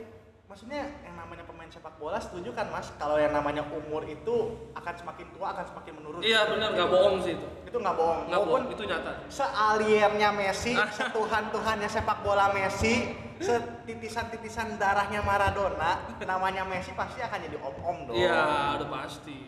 maksudnya 0.53 0.85
yang 1.01 1.17
namanya 1.17 1.49
pemain 1.49 1.71
sepak 1.73 1.97
bola 1.97 2.21
setuju 2.21 2.53
kan 2.53 2.69
Mas 2.69 2.93
kalau 3.01 3.17
yang 3.17 3.33
namanya 3.33 3.65
umur 3.73 4.05
itu 4.05 4.53
akan 4.77 4.95
semakin 5.01 5.33
tua 5.33 5.57
akan 5.57 5.65
semakin 5.65 5.93
menurun. 5.97 6.21
Iya 6.21 6.45
benar, 6.45 6.77
nggak 6.77 6.88
bohong 6.93 7.17
sih 7.25 7.41
itu. 7.41 7.49
Itu 7.65 7.81
nggak 7.81 7.97
bohong. 7.97 8.21
Nggak 8.29 8.43
bohong, 8.45 8.65
itu 8.69 8.83
nyata. 8.85 9.12
sealiennya 9.33 10.29
Messi, 10.37 10.77
setuhan-tuhannya 11.01 11.88
sepak 11.88 12.21
bola 12.21 12.53
Messi, 12.53 13.17
setitisan-titisan 13.41 14.77
darahnya 14.77 15.25
Maradona, 15.25 16.05
namanya 16.21 16.69
Messi 16.69 16.93
pasti 16.93 17.25
akan 17.25 17.38
jadi 17.49 17.57
om-om 17.57 18.12
dong. 18.12 18.21
Iya, 18.21 18.77
udah 18.77 18.88
pasti. 18.93 19.41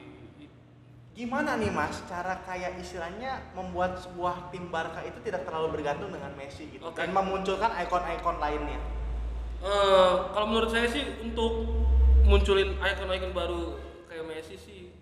Gimana 1.13 1.61
nih 1.61 1.69
Mas, 1.69 2.01
cara 2.09 2.41
kayak 2.49 2.81
istilahnya 2.81 3.53
membuat 3.53 4.01
sebuah 4.01 4.49
tim 4.49 4.73
Barca 4.73 5.05
itu 5.05 5.21
tidak 5.21 5.45
terlalu 5.45 5.77
bergantung 5.79 6.09
dengan 6.09 6.33
Messi 6.33 6.65
gitu 6.73 6.89
Oke. 6.89 6.97
dan 6.97 7.13
memunculkan 7.13 7.77
ikon-ikon 7.85 8.41
lainnya. 8.41 9.04
Eh, 9.65 10.13
kalau 10.37 10.47
menurut 10.53 10.69
saya 10.69 10.85
sih 10.93 11.01
untuk 11.25 11.65
munculin 12.29 12.77
icon-icon 12.77 13.33
baru 13.33 13.81
kayak 14.05 14.25
Messi 14.29 14.61
sih 14.61 14.93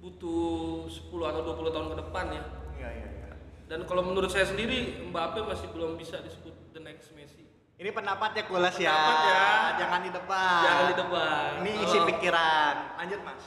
butuh 0.00 0.88
10 0.88 1.12
atau 1.28 1.40
20 1.52 1.68
tahun 1.76 1.88
ke 1.92 1.96
depan 2.08 2.24
ya. 2.32 2.42
Iya 2.80 2.88
iya 2.88 3.08
iya. 3.12 3.28
Dan 3.68 3.84
kalau 3.84 4.00
menurut 4.00 4.32
saya 4.32 4.48
sendiri 4.48 4.96
Mbappe 5.12 5.44
masih 5.44 5.68
belum 5.76 6.00
bisa 6.00 6.24
disebut 6.24 6.72
the 6.72 6.80
next 6.80 7.12
Messi. 7.12 7.44
Ini 7.76 7.92
pendapatnya 7.92 8.48
Kulas 8.48 8.80
ya. 8.80 8.88
Pendapat 8.88 9.20
ya. 9.28 9.44
Jangan 9.76 10.00
di 10.00 10.10
depan. 10.16 10.60
Jangan 10.64 10.84
di 10.88 10.96
depan. 10.96 11.48
Ini 11.60 11.72
Kalau- 11.76 11.84
isi 11.84 11.98
pikiran. 12.00 12.74
Lanjut 12.96 13.20
Mas. 13.28 13.44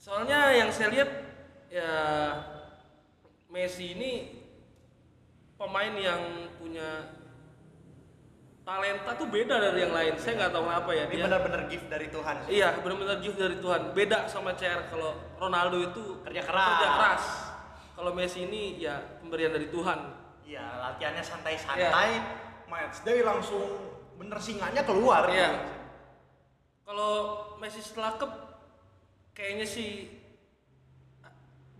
Soalnya 0.00 0.40
yang 0.48 0.72
saya 0.72 0.88
lihat 0.88 1.10
ya 1.68 1.92
Messi 3.52 3.92
ini 3.92 4.12
pemain 5.60 5.92
yang 5.92 6.20
punya 6.56 7.20
talenta 8.62 9.10
tuh 9.18 9.26
beda 9.26 9.58
dari 9.58 9.78
yang 9.82 9.94
lain. 9.94 10.14
Saya 10.18 10.34
nggak 10.38 10.52
tahu 10.54 10.64
kenapa 10.70 10.90
ya. 10.94 11.04
Ini 11.10 11.14
Dia, 11.18 11.24
benar-benar 11.26 11.62
gift 11.66 11.86
dari 11.90 12.06
Tuhan. 12.08 12.34
sih. 12.46 12.50
iya 12.54 12.68
benar-benar 12.78 13.16
gift 13.18 13.38
dari 13.38 13.56
Tuhan. 13.58 13.80
Beda 13.90 14.18
sama 14.30 14.54
CR 14.54 14.86
kalau 14.86 15.18
Ronaldo 15.38 15.78
itu 15.82 16.02
Kerja 16.22 16.42
keras. 16.46 16.70
Kerja 16.78 16.88
keras. 16.94 17.24
Kalau 17.92 18.10
Messi 18.14 18.46
ini 18.46 18.78
ya 18.78 19.02
pemberian 19.18 19.52
dari 19.52 19.68
Tuhan. 19.68 19.98
Iya, 20.46 20.64
latihannya 20.78 21.22
santai-santai. 21.22 22.10
Match 22.70 23.04
day 23.04 23.20
langsung 23.20 23.66
bener 24.16 24.38
singanya 24.38 24.82
keluar. 24.86 25.26
Iya. 25.28 25.58
Kalau 26.86 27.12
Messi 27.58 27.82
setelah 27.82 28.14
ke 28.16 28.26
kayaknya 29.34 29.66
sih 29.66 30.22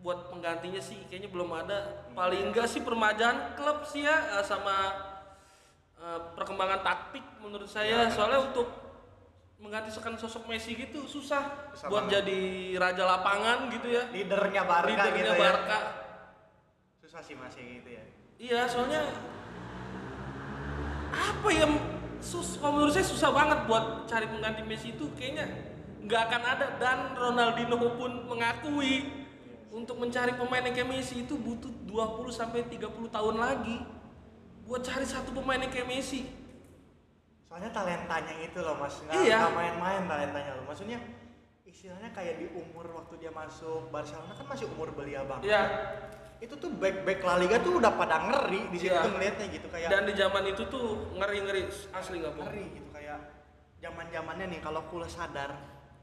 buat 0.03 0.35
penggantinya 0.35 0.83
sih 0.83 0.99
kayaknya 1.07 1.31
belum 1.31 1.51
ada. 1.55 2.11
Paling 2.11 2.51
enggak 2.51 2.67
sih 2.67 2.83
permajaan 2.83 3.55
klub 3.55 3.87
sih 3.87 4.03
ya 4.03 4.43
eh, 4.43 4.45
sama 4.45 5.12
eh, 6.03 6.21
perkembangan 6.35 6.83
taktik 6.83 7.25
menurut 7.39 7.71
saya. 7.71 8.11
Soalnya 8.11 8.51
untuk 8.51 8.67
menggantikan 9.63 10.19
sosok 10.19 10.51
Messi 10.51 10.75
gitu 10.75 11.07
susah, 11.07 11.71
Susah 11.71 11.87
buat 11.87 12.11
banget. 12.11 12.27
jadi 12.27 12.41
raja 12.83 13.05
lapangan 13.07 13.71
gitu 13.71 13.95
ya. 13.95 14.03
Leadernya 14.11 14.63
Barca 14.67 14.91
Leadernya 14.91 15.15
gitu 15.23 15.33
ya. 15.33 15.39
Barca. 15.39 15.79
Susah 16.99 17.21
sih 17.23 17.39
masih 17.39 17.63
gitu 17.79 17.89
ya. 17.95 18.05
Iya, 18.43 18.61
soalnya 18.67 19.07
apa 21.13 21.49
ya 21.53 21.67
sus 22.19 22.57
kalau 22.59 22.81
menurut 22.81 22.95
saya 22.95 23.07
susah 23.07 23.31
banget 23.31 23.59
buat 23.71 24.09
cari 24.11 24.27
pengganti 24.27 24.63
Messi 24.67 24.97
itu 24.97 25.07
kayaknya 25.15 25.47
nggak 26.03 26.23
akan 26.27 26.43
ada 26.43 26.67
dan 26.83 26.99
Ronaldinho 27.15 27.79
pun 27.95 28.27
mengakui 28.27 29.07
untuk 29.71 29.99
mencari 30.03 30.35
pemain 30.35 30.65
yang 30.67 30.75
kayak 30.75 30.91
Messi 30.91 31.23
itu 31.23 31.39
butuh 31.39 31.71
20 31.87 32.33
sampai 32.35 32.67
30 32.67 32.91
tahun 33.11 33.37
lagi 33.39 33.79
buat 34.63 34.83
cari 34.83 35.05
satu 35.05 35.31
pemain 35.33 35.59
yang 35.59 35.71
kayak 35.71 35.89
Messi. 35.89 36.27
Soalnya 37.47 37.69
talentanya 37.69 38.33
itu 38.41 38.59
loh 38.59 38.81
mas, 38.81 38.97
nggak 39.05 39.13
Iya. 39.13 39.53
main-main 39.53 40.09
talentanya 40.09 40.57
loh. 40.57 40.65
Maksudnya 40.65 40.97
istilahnya 41.63 42.09
kayak 42.11 42.41
di 42.41 42.47
umur 42.53 42.89
waktu 42.97 43.21
dia 43.21 43.29
masuk 43.29 43.93
Barcelona 43.93 44.33
kan 44.33 44.47
masih 44.49 44.67
umur 44.73 44.89
belia 44.93 45.21
banget. 45.25 45.53
Iya. 45.53 45.63
Itu 46.43 46.59
tuh 46.59 46.75
back-back 46.75 47.23
La 47.23 47.39
Liga 47.39 47.61
tuh 47.63 47.79
udah 47.79 47.93
pada 47.95 48.19
ngeri 48.25 48.67
di 48.73 48.79
situ 48.81 48.91
Iya. 48.91 49.07
ngelihatnya 49.07 49.47
gitu 49.53 49.67
kayak 49.69 49.89
Dan 49.89 50.03
di 50.09 50.15
zaman 50.17 50.43
itu 50.49 50.63
tuh 50.67 50.85
ngeri-ngeri 51.15 51.63
asli 51.93 52.17
nggak 52.19 52.35
ngeri 52.35 52.65
gitu 52.73 52.89
kayak 52.91 53.19
zaman 53.79 54.07
zamannya 54.11 54.47
nih 54.51 54.61
kalau 54.61 54.83
kula 54.89 55.07
sadar 55.07 55.55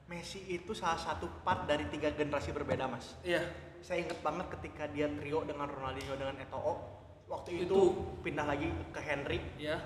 Messi 0.06 0.42
itu 0.48 0.74
salah 0.74 0.98
satu 0.98 1.30
part 1.46 1.70
dari 1.70 1.86
tiga 1.86 2.10
generasi 2.10 2.50
berbeda 2.50 2.90
mas. 2.90 3.14
Iya. 3.22 3.46
Saya 3.80 4.02
inget 4.04 4.20
banget 4.22 4.50
ketika 4.58 4.90
dia 4.90 5.06
trio 5.08 5.46
dengan 5.46 5.70
Ronaldinho 5.70 6.14
dengan 6.14 6.34
Eto'o 6.38 6.99
waktu 7.30 7.64
itu, 7.64 7.70
Itu. 7.70 7.82
pindah 8.20 8.44
lagi 8.44 8.68
ke 8.90 9.00
Henry 9.00 9.38
Iya. 9.56 9.78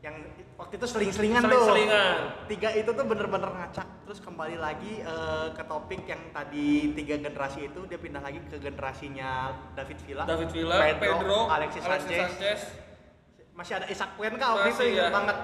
yang 0.00 0.16
waktu 0.56 0.76
itu 0.76 0.86
seling-selingan 0.86 1.44
tuh. 1.44 1.48
Seling-selingan. 1.48 2.20
tiga 2.48 2.68
itu 2.72 2.88
tuh 2.88 3.04
bener-bener 3.04 3.50
ngacak 3.52 3.84
terus 4.04 4.20
kembali 4.20 4.56
lagi 4.56 5.00
eh, 5.00 5.48
ke 5.52 5.62
topik 5.64 6.04
yang 6.04 6.20
tadi 6.30 6.92
tiga 6.92 7.20
generasi 7.20 7.68
itu 7.68 7.84
dia 7.84 8.00
pindah 8.00 8.18
lagi 8.18 8.40
ke 8.48 8.56
generasinya 8.56 9.52
David 9.72 9.98
Villa 10.02 10.24
David 10.24 10.48
Villa, 10.50 10.76
Pedro, 10.80 11.00
Pedro, 11.00 11.38
Alexis, 11.48 11.82
Sanchez. 11.84 12.16
Sanchez. 12.32 12.60
masih 13.52 13.76
ada 13.76 13.86
Isak 13.86 14.16
Cuenca 14.16 14.56
waktu 14.56 14.72
itu 14.72 14.84
ya. 14.96 15.12
banget 15.12 15.36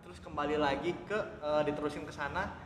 terus 0.00 0.18
kembali 0.18 0.56
lagi 0.56 0.90
ke 1.04 1.18
eh, 1.38 1.62
diterusin 1.68 2.02
ke 2.02 2.10
sana 2.10 2.56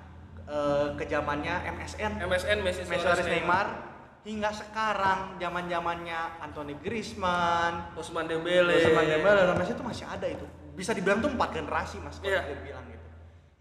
eh, 0.46 0.94
ke 0.94 1.04
zamannya 1.04 1.66
MSN 1.66 2.22
MSN 2.22 2.58
Messi 2.62 2.82
Messi 2.86 3.02
Suarez 3.02 3.26
Neymar 3.26 3.83
hingga 4.24 4.50
sekarang 4.50 5.36
zaman 5.36 5.68
zamannya 5.68 6.20
Anthony 6.40 6.74
Griezmann 6.78 7.92
Ousmane 7.94 8.24
Dembele. 8.26 8.72
Ousmane 8.74 9.08
Dembele 9.10 9.40
dan 9.44 9.54
Messi 9.54 9.72
itu 9.72 9.84
masih 9.84 10.06
ada 10.06 10.24
itu 10.24 10.46
bisa 10.74 10.90
dibilang 10.90 11.20
tuh 11.20 11.30
empat 11.30 11.54
generasi 11.54 12.00
mas 12.00 12.18
kalau 12.18 12.32
Iya. 12.32 12.40
dia 12.42 12.58
bilang 12.58 12.84
gitu 12.88 13.08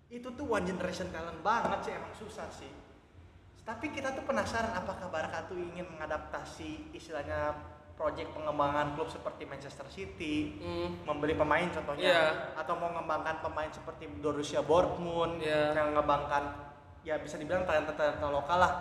itu 0.10 0.28
tuh 0.30 0.46
one 0.48 0.64
generation 0.64 1.08
talent 1.10 1.38
banget 1.40 1.80
sih 1.84 1.94
emang 1.94 2.14
susah 2.14 2.48
sih 2.50 2.72
tapi 3.62 3.92
kita 3.92 4.12
tuh 4.12 4.24
penasaran 4.24 4.74
apakah 4.74 5.08
Barca 5.08 5.46
tuh 5.46 5.56
ingin 5.56 5.86
mengadaptasi 5.88 6.90
istilahnya 6.92 7.54
proyek 7.94 8.34
pengembangan 8.34 8.98
klub 8.98 9.08
seperti 9.08 9.46
Manchester 9.46 9.86
City 9.88 10.58
Hmm. 10.58 11.06
membeli 11.06 11.36
pemain 11.36 11.70
contohnya 11.70 12.08
Iya. 12.10 12.26
atau 12.56 12.74
mau 12.76 12.90
mengembangkan 12.90 13.44
pemain 13.44 13.70
seperti 13.70 14.10
Borussia 14.10 14.64
Dortmund 14.64 15.38
Iya. 15.38 15.76
yang 15.76 15.94
mengembangkan 15.94 16.44
ya 17.04 17.20
bisa 17.20 17.36
dibilang 17.36 17.62
talenta-talenta 17.64 18.26
lokal 18.26 18.58
lah 18.58 18.74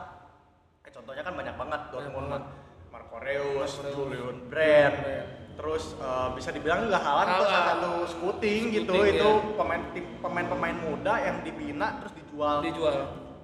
Eh, 0.82 0.90
contohnya 0.90 1.22
kan 1.22 1.34
banyak 1.34 1.54
banget 1.54 1.80
Dortmund 1.88 2.26
banget. 2.28 2.44
Marco 2.90 3.16
Reus, 3.18 3.70
Marco 3.72 3.82
Reus. 3.82 3.94
Julian 3.96 4.36
Brand, 4.46 4.94
Brand. 4.94 5.26
terus 5.52 5.84
eh, 5.94 6.28
bisa 6.34 6.48
dibilang 6.50 6.78
juga 6.82 6.96
itu 6.96 7.06
Haaland. 7.06 7.28
salah 7.40 7.64
satu 7.70 7.90
scouting 8.08 8.62
gitu 8.72 8.92
Scouting, 8.92 9.14
itu 9.14 9.30
ya. 9.30 9.54
pemain 9.54 9.82
tim 9.92 10.04
pemain-pemain 10.18 10.76
muda 10.78 11.14
yang 11.18 11.36
dibina 11.40 11.88
terus 11.98 12.12
dijual. 12.14 12.56
Dijual. 12.60 12.96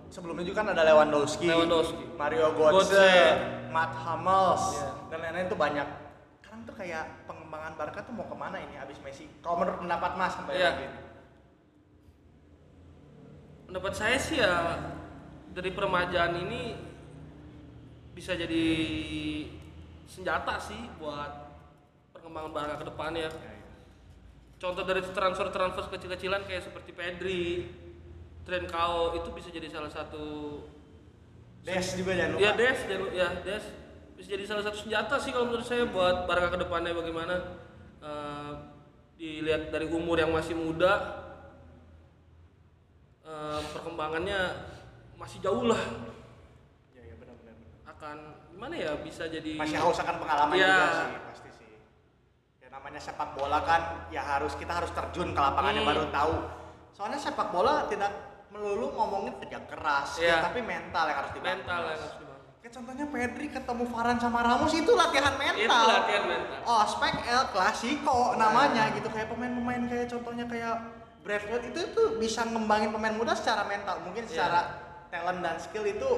Sebelumnya 0.09 0.41
juga 0.43 0.57
kan 0.59 0.73
ada 0.73 0.83
Lewandowski, 0.83 1.47
Lewandowski. 1.47 2.05
Mario 2.17 2.49
Götze. 2.51 2.97
Götze, 2.97 3.13
Matt 3.69 3.93
Hummels 3.95 4.65
Iya. 4.75 4.89
dan 5.07 5.19
lain-lain 5.21 5.47
tuh 5.47 5.61
banyak. 5.61 5.89
Sekarang 6.39 6.61
tuh 6.65 6.75
kayak 6.75 7.05
pengembangan 7.25 7.73
Barca 7.77 8.01
tuh 8.01 8.15
mau 8.17 8.25
ke 8.25 8.33
mana 8.33 8.57
ini 8.57 8.75
abis 8.79 8.97
Messi? 9.05 9.29
Kalau 9.39 9.61
menurut 9.61 9.79
pendapat 9.79 10.11
Mas 10.17 10.33
kembali 10.35 10.57
Iya. 10.57 10.65
lagi. 10.67 10.87
Pendapat 13.69 13.93
saya 13.95 14.17
sih 14.17 14.41
ya 14.41 14.81
dari 15.53 15.71
permajaan 15.71 16.33
ini 16.41 16.73
bisa 18.19 18.35
jadi 18.35 18.67
senjata 20.11 20.59
sih 20.59 20.91
buat 20.99 21.55
perkembangan 22.11 22.51
Barca 22.51 22.75
ke 22.83 22.87
depannya. 22.91 23.31
Ya, 23.31 23.31
ya. 23.31 23.55
Contoh 24.59 24.83
dari 24.83 25.07
transfer-transfer 25.07 25.87
kecil-kecilan 25.87 26.43
kayak 26.43 26.67
seperti 26.67 26.91
Pedri, 26.91 27.71
Trincao 28.43 29.15
itu 29.15 29.31
bisa 29.31 29.55
jadi 29.55 29.71
salah 29.71 29.87
satu 29.87 30.59
Des 31.63 31.87
juga 31.95 32.19
jangan 32.19 32.35
lupa. 32.35 32.43
ya 32.43 32.51
Des, 32.59 32.79
jangan- 32.83 33.15
ya 33.15 33.29
Des 33.47 33.65
bisa 34.19 34.29
jadi 34.35 34.45
salah 34.51 34.65
satu 34.67 34.79
senjata 34.83 35.15
sih 35.23 35.31
kalau 35.31 35.47
menurut 35.47 35.63
saya 35.63 35.87
buat 35.87 36.27
Barca 36.27 36.51
ke 36.51 36.59
depannya 36.59 36.91
bagaimana 36.91 37.37
Eh, 37.99 38.53
dilihat 39.19 39.75
dari 39.75 39.91
umur 39.91 40.15
yang 40.15 40.31
masih 40.31 40.55
muda 40.55 41.19
eh, 43.23 43.61
perkembangannya 43.75 44.39
masih 45.15 45.43
jauh 45.43 45.67
lah. 45.67 45.83
Akan 47.99 48.17
gimana 48.49 48.75
ya 48.75 48.95
bisa 48.97 49.27
jadi 49.27 49.55
Masih 49.55 49.75
haus 49.77 49.99
akan 49.99 50.17
pengalaman 50.17 50.55
Iya. 50.55 50.65
juga 50.65 50.87
sih 50.89 51.07
pasti 51.25 51.49
sih. 51.53 51.71
Ya 52.59 52.69
namanya 52.69 52.97
sepak 52.97 53.35
bola 53.35 53.59
kan 53.61 53.83
ya 54.09 54.23
harus 54.23 54.55
kita 54.55 54.71
harus 54.73 54.91
terjun 54.91 55.31
ke 55.31 55.41
lapangannya 55.41 55.83
Hmm. 55.83 55.91
baru 55.91 56.05
tahu. 56.09 56.35
Soalnya 56.91 57.19
sepak 57.19 57.51
bola 57.51 57.87
tidak 57.87 58.11
melulu 58.49 58.91
ngomongin 58.93 59.35
kerja 59.37 59.61
keras, 59.63 60.17
Iya. 60.17 60.41
ya, 60.41 60.43
tapi 60.43 60.61
mental 60.61 61.05
yang 61.05 61.19
harus 61.19 61.33
dibangun. 61.33 61.59
mental 61.59 61.81
yang 61.85 62.01
harus 62.01 62.15
dibangun 62.15 62.27
Kayak 62.59 62.73
contohnya 62.75 63.07
Pedri 63.07 63.47
ketemu 63.49 63.85
Varane 63.87 64.19
sama 64.19 64.41
Ramos 64.41 64.73
itu 64.73 64.93
latihan 64.93 65.35
mental. 65.37 65.59
itu 65.61 65.87
latihan 65.87 66.25
mental 66.25 66.59
Oh, 66.65 66.83
spek 66.85 67.15
El 67.25 67.45
Clasico 67.49 68.19
namanya 68.35 68.91
gitu 68.91 69.09
kayak 69.09 69.29
pemain-pemain 69.29 69.83
kayak 69.85 70.07
contohnya 70.09 70.45
kayak 70.45 70.75
Bradford 71.21 71.63
itu 71.67 71.81
tuh 71.93 72.09
bisa 72.17 72.43
ngembangin 72.43 72.89
pemain 72.89 73.13
muda 73.13 73.33
secara 73.33 73.63
mental. 73.65 74.01
Mungkin 74.01 74.25
Iya. 74.25 74.31
secara 74.33 74.61
talent 75.07 75.41
dan 75.41 75.57
skill 75.57 75.85
itu 75.85 76.11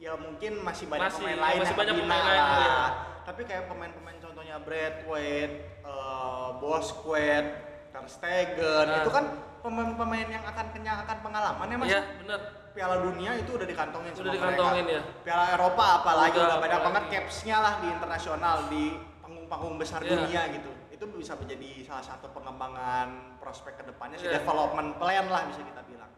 ya 0.00 0.16
mungkin 0.16 0.52
masih 0.60 0.88
banyak 0.88 1.06
Masih, 1.06 1.20
pemain 1.20 1.30
ya, 1.30 1.42
lain 1.44 1.58
masih 1.58 1.68
yang 1.68 1.78
banyak 1.78 1.94
pemain 1.94 2.22
lain, 2.24 2.40
iya. 2.40 2.76
Tapi 3.20 3.40
kayak 3.44 3.64
pemain-pemain 3.68 4.16
contohnya 4.18 4.56
Bradway, 4.58 5.36
uh, 5.84 6.56
Bosquet, 6.56 7.46
Ter 7.92 8.04
Stegen, 8.08 8.86
Nah. 8.88 9.04
itu 9.04 9.10
kan 9.10 9.24
pemain-pemain 9.60 10.26
yang 10.26 10.40
akan 10.42 10.66
kenyang 10.72 11.04
akan 11.04 11.16
pengalaman 11.20 11.66
ya 11.66 11.76
Mas. 11.76 11.88
iya 11.90 12.00
benar 12.16 12.40
Piala 12.70 12.96
Dunia 12.98 13.34
itu 13.34 13.50
udah 13.52 13.66
dikantongin 13.66 14.10
Udah 14.14 14.22
sama 14.22 14.32
dikantongin 14.32 14.84
mereka. 14.84 14.96
ya. 14.96 15.02
Piala 15.20 15.44
Eropa 15.52 15.84
apalagi 16.00 16.32
Udah, 16.32 16.46
udah 16.46 16.58
banyak 16.58 16.70
apalagi. 16.72 16.86
banget 16.88 17.04
capsnya 17.12 17.56
lah 17.58 17.74
di 17.76 17.86
internasional 17.90 18.56
di 18.66 18.84
panggung-panggung 19.20 19.74
besar 19.76 20.00
Iya. 20.00 20.10
dunia 20.16 20.42
gitu. 20.54 20.70
Itu 20.88 21.04
bisa 21.12 21.34
menjadi 21.34 21.70
salah 21.82 22.04
satu 22.06 22.30
pengembangan 22.30 23.08
prospek 23.36 23.74
ke 23.74 23.84
depannya 23.84 24.16
sih 24.16 24.26
Iya. 24.26 24.38
development 24.38 24.96
plan 24.96 25.26
lah 25.26 25.42
bisa 25.44 25.60
kita 25.60 25.82
bilang. 25.82 26.09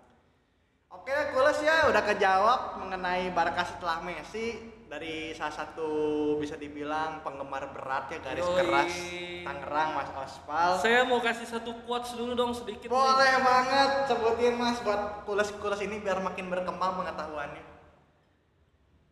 Oke, 0.93 1.17
Kules 1.33 1.59
ya 1.65 1.89
udah 1.89 2.05
kejawab 2.05 2.61
mengenai 2.85 3.33
Barca 3.33 3.65
setelah 3.65 4.05
Messi 4.05 4.61
dari 4.93 5.33
salah 5.33 5.65
satu 5.65 5.89
bisa 6.37 6.61
dibilang 6.61 7.25
penggemar 7.25 7.73
berat 7.73 8.13
ya 8.13 8.21
garis 8.21 8.45
Yoi. 8.45 8.61
keras 8.61 8.93
Tangerang 9.41 9.91
Mas 9.97 10.11
Ospal. 10.13 10.71
Saya 10.85 11.09
mau 11.09 11.25
kasih 11.25 11.49
satu 11.49 11.73
quotes 11.89 12.13
dulu 12.13 12.37
dong 12.37 12.53
sedikit. 12.53 12.93
nih. 12.93 12.93
Boleh 12.93 13.35
banget 13.41 13.91
sebutin 14.05 14.55
Mas 14.61 14.85
buat 14.85 15.25
kules-kules 15.25 15.81
ini 15.81 15.97
biar 15.97 16.21
makin 16.21 16.53
berkembang 16.53 17.01
pengetahuannya. 17.01 17.65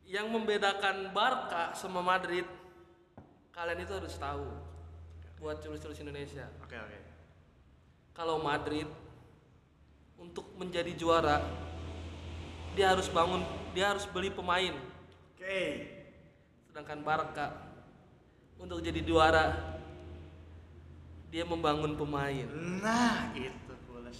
Yang 0.04 0.26
membedakan 0.28 1.16
Barca 1.16 1.72
sama 1.72 2.04
Madrid, 2.04 2.44
kalian 3.56 3.80
itu 3.80 3.92
harus 3.96 4.20
tahu. 4.20 4.44
Buat 5.40 5.64
culus-culus 5.64 5.96
Indonesia. 6.04 6.44
Oke 6.60 6.76
oke. 6.76 6.98
Kalau 8.12 8.36
Madrid 8.36 8.84
untuk 10.20 10.44
menjadi 10.60 10.92
juara, 10.92 11.40
dia 12.74 12.94
harus 12.94 13.10
bangun, 13.10 13.42
dia 13.74 13.90
harus 13.90 14.06
beli 14.06 14.30
pemain. 14.30 14.74
Oke. 15.34 15.88
Sedangkan 16.70 17.02
Barca 17.02 17.46
untuk 18.60 18.78
jadi 18.78 19.02
juara, 19.02 19.78
dia 21.30 21.42
membangun 21.42 21.98
pemain. 21.98 22.46
Nah 22.82 23.34
itu 23.34 23.74
kules. 23.90 24.18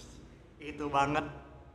Itu 0.59 0.91
banget. 0.91 1.23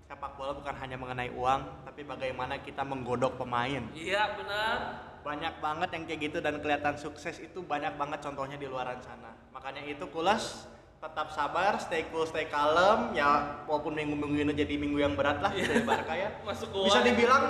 Sepak 0.07 0.39
bola 0.39 0.55
bukan 0.55 0.77
hanya 0.79 0.95
mengenai 0.95 1.35
uang, 1.35 1.83
tapi 1.83 2.07
bagaimana 2.07 2.63
kita 2.63 2.87
menggodok 2.87 3.43
pemain. 3.43 3.83
Iya 3.91 4.39
benar. 4.39 4.79
banyak 5.27 5.59
banget 5.59 5.91
yang 5.91 6.05
kayak 6.07 6.21
gitu 6.31 6.39
dan 6.39 6.63
kelihatan 6.63 6.95
sukses 6.95 7.43
itu 7.43 7.59
banyak 7.59 7.99
banget 7.99 8.23
contohnya 8.23 8.55
di 8.55 8.71
luaran 8.71 9.03
sana 9.03 9.35
makanya 9.51 9.83
itu 9.83 10.07
kulas 10.15 10.71
tetap 11.07 11.31
sabar 11.31 11.79
stay 11.79 12.03
cool 12.11 12.27
stay 12.27 12.51
kalem 12.51 13.15
ya 13.15 13.63
walaupun 13.65 13.95
minggu-minggu 13.95 14.43
ini 14.43 14.53
jadi 14.53 14.75
minggu 14.75 14.99
yang 14.99 15.15
berat 15.15 15.39
lah 15.39 15.55
dari 15.55 15.81
Barca 15.81 16.13
ya 16.13 16.35
Masuk 16.43 16.67
gua. 16.73 16.83
bisa 16.83 16.99
dibilang 17.01 17.43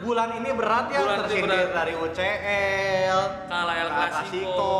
bulan 0.00 0.32
ini 0.34 0.48
berat 0.50 0.88
ya 0.88 1.04
Bulan 1.04 1.18
tersindir 1.20 1.44
berat. 1.60 1.76
dari 1.76 1.92
UCL 1.94 3.20
Kalah 3.46 3.76
El 3.76 3.90
Clasico. 3.92 4.74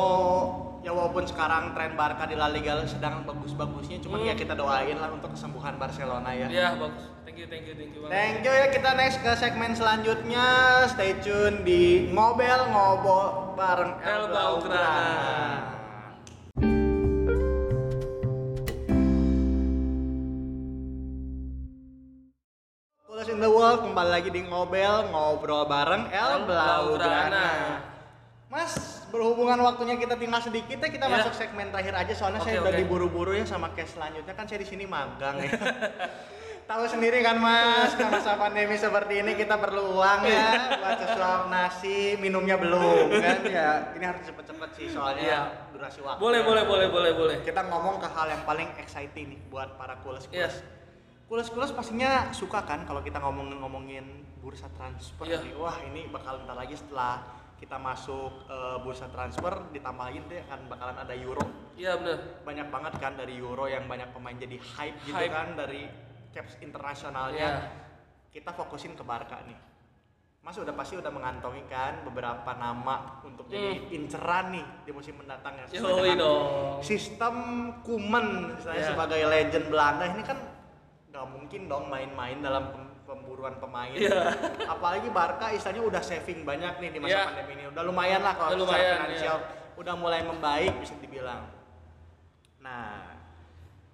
ya 0.81 0.91
walaupun 0.91 1.23
sekarang 1.23 1.77
tren 1.77 1.93
Barca 1.93 2.25
di 2.25 2.33
La 2.33 2.49
Liga 2.49 2.81
sedang 2.85 3.21
bagus-bagusnya 3.23 4.01
cuman 4.01 4.19
Hmm. 4.19 4.29
ya 4.29 4.35
kita 4.35 4.57
doain 4.57 4.97
lah 4.97 5.13
untuk 5.13 5.31
kesembuhan 5.31 5.77
Barcelona 5.77 6.33
ya 6.33 6.49
Iya 6.49 6.69
bagus. 6.75 7.05
Thank 7.23 7.37
you, 7.37 7.47
thank 7.47 7.65
you, 7.65 7.75
thank 7.77 7.93
you 7.93 8.01
banget. 8.01 8.13
Thank 8.13 8.37
you 8.41 8.53
ya 8.55 8.67
kita 8.73 8.91
next 8.95 9.19
ke 9.19 9.33
segmen 9.35 9.73
selanjutnya. 9.73 10.47
Stay 10.87 11.21
tune 11.21 11.63
di 11.63 12.09
Ngobel 12.09 12.67
Ngobol 12.67 13.55
bareng 13.55 13.93
El 14.01 14.23
Blaugrana. 14.27 15.82
Coolest 23.23 23.39
in 23.39 23.47
the 23.47 23.55
world 23.55 23.87
kembali 23.87 24.11
lagi 24.11 24.35
di 24.35 24.43
Ngobel 24.43 25.15
ngobrol 25.15 25.63
bareng 25.71 26.11
El 26.11 26.43
Blaugrana. 26.43 27.79
Mas, 28.51 28.75
berhubungan 29.15 29.63
waktunya 29.63 29.95
kita 29.95 30.19
tinggal 30.19 30.43
sedikit 30.43 30.83
ya 30.83 30.91
kita 30.91 31.07
Ya. 31.07 31.23
masuk 31.23 31.31
segmen 31.31 31.71
terakhir 31.71 31.95
aja 31.95 32.13
soalnya 32.19 32.43
Oke, 32.43 32.51
saya 32.51 32.67
udah 32.67 32.75
oke. 32.75 32.81
diburu-buru 32.83 33.39
ya 33.39 33.47
sama 33.47 33.71
case 33.79 33.95
selanjutnya 33.95 34.35
kan 34.35 34.51
saya 34.51 34.59
di 34.59 34.67
sini 34.67 34.91
magang 34.91 35.39
ya. 35.39 35.55
Tahu 36.75 36.83
sendiri 36.91 37.23
kan 37.23 37.39
Mas, 37.39 37.95
karena 37.95 38.11
masa 38.11 38.35
pandemi 38.35 38.75
seperti 38.75 39.15
ini 39.23 39.39
kita 39.39 39.55
perlu 39.55 40.03
uang 40.03 40.21
ya 40.27 40.83
buat 40.83 40.99
sesuap 40.99 41.43
nasi, 41.47 42.19
minumnya 42.19 42.59
belum 42.59 43.07
kan 43.23 43.39
ya. 43.47 43.95
Ini 43.95 44.03
harus 44.03 44.27
cepet-cepet 44.27 44.71
sih 44.75 44.87
soalnya 44.91 45.23
Iya. 45.23 45.41
durasi 45.71 46.03
waktu. 46.03 46.19
Boleh, 46.19 46.43
boleh, 46.43 46.67
boleh, 46.67 46.89
boleh, 46.91 47.13
boleh. 47.15 47.37
Kita 47.47 47.71
ngomong 47.71 48.03
ke 48.03 48.09
hal 48.11 48.35
yang 48.35 48.43
paling 48.43 48.67
exciting 48.83 49.31
nih 49.31 49.39
buat 49.47 49.79
para 49.79 49.95
kules-kules. 50.03 50.35
Iya. 50.59 50.82
Kules-kules 51.33 51.73
pastinya 51.73 52.29
suka 52.29 52.61
kan 52.61 52.85
kalau 52.85 53.01
kita 53.01 53.17
ngomongin-ngomongin 53.17 54.05
bursa 54.45 54.69
transfer 54.77 55.25
Iya. 55.25 55.41
nih. 55.41 55.57
Wah, 55.57 55.81
ini 55.81 56.05
bakal 56.13 56.45
ntar 56.45 56.53
lagi 56.53 56.77
setelah 56.77 57.25
kita 57.57 57.81
masuk 57.81 58.45
eh, 58.53 58.77
bursa 58.85 59.09
transfer 59.09 59.65
ditambahin 59.73 60.29
deh 60.29 60.45
kan 60.45 60.61
bakalan 60.69 60.93
ada 60.93 61.17
euro. 61.17 61.41
Iya 61.73 61.97
benar. 61.97 62.45
Banyak 62.45 62.69
banget 62.69 62.95
kan 63.01 63.17
dari 63.17 63.41
euro 63.41 63.65
yang 63.65 63.89
banyak 63.89 64.13
pemain 64.13 64.37
jadi 64.37 64.61
hype, 64.61 65.09
gitu 65.09 65.17
Hype. 65.17 65.33
kan 65.33 65.57
dari 65.57 65.89
caps 66.37 66.61
internasionalnya. 66.61 67.49
Iya. 67.65 67.65
Kita 68.29 68.53
fokusin 68.53 68.93
ke 68.93 69.01
Barca 69.01 69.41
nih. 69.49 69.57
Mas 70.45 70.61
udah 70.61 70.77
pasti 70.77 71.01
udah 71.01 71.09
mengantongi 71.09 71.65
kan 71.65 72.05
beberapa 72.05 72.53
nama 72.61 73.25
untuk 73.25 73.49
jadi 73.49 73.81
Hmm. 73.81 73.89
inceran 73.89 74.53
nih 74.53 74.67
di 74.85 74.93
musim 74.93 75.17
mendatang 75.17 75.57
ya. 75.57 75.65
sesuai 75.65 75.97
Yoi 75.97 76.09
dengan 76.13 76.29
sistem 76.85 77.35
Kuman 77.81 78.53
misalnya 78.53 78.85
Iya. 78.85 78.89
sebagai 78.93 79.21
legend 79.25 79.67
Belanda 79.73 80.05
ini 80.05 80.21
kan 80.21 80.37
nggak 81.13 81.27
mungkin 81.29 81.69
dong 81.69 81.85
main-main 81.87 82.41
dalam 82.41 82.73
pem- 82.73 82.97
pemburuan 83.05 83.61
pemain. 83.61 83.93
Iya. 83.93 84.33
Apalagi 84.65 85.13
Barca 85.13 85.53
istilahnya 85.53 85.85
udah 85.85 86.01
saving 86.01 86.41
banyak 86.43 86.81
nih 86.81 86.89
di 86.89 86.99
masa 86.99 87.13
Iya. 87.13 87.23
pandemi 87.29 87.53
ini. 87.53 87.65
Udah 87.69 87.83
lumayan 87.85 88.21
lah 88.21 88.33
kalau 88.33 88.51
Udah 88.51 88.65
secara 88.65 88.81
lumayan, 88.81 88.97
finansial 88.99 89.37
udah 89.73 89.95
mulai 89.95 90.21
membaik 90.23 90.73
bisa 90.81 90.95
dibilang. 90.97 91.43
Nah, 92.59 93.13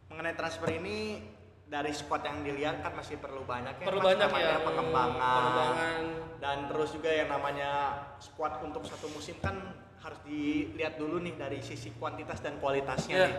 mengenai 0.07 0.35
transfer 0.35 0.70
ini 0.70 1.18
dari 1.64 1.90
squad 1.90 2.22
yang 2.22 2.40
dilihat 2.40 2.81
kan 2.81 2.94
masih 2.94 3.18
perlu 3.18 3.42
banyak 3.42 3.74
ya. 3.76 3.85
Perlu 3.85 3.98
banyak 4.00 4.22
namanya 4.22 4.54
ya. 4.54 4.62
pengembangan. 4.62 5.18
Pengembangan. 5.35 6.00
Dan 6.38 6.57
terus 6.70 6.88
juga 6.92 7.11
yang 7.11 7.28
namanya 7.28 7.70
squad 8.18 8.62
untuk 8.62 8.87
satu 8.87 9.11
musim 9.11 9.35
kan 9.42 9.59
harus 9.98 10.22
dilihat 10.22 10.94
dulu 10.94 11.18
nih 11.18 11.35
dari 11.35 11.59
sisi 11.59 11.90
kuantitas 11.92 12.38
dan 12.38 12.57
kualitasnya 12.57 13.14
Iya. 13.16 13.26
nih. 13.26 13.37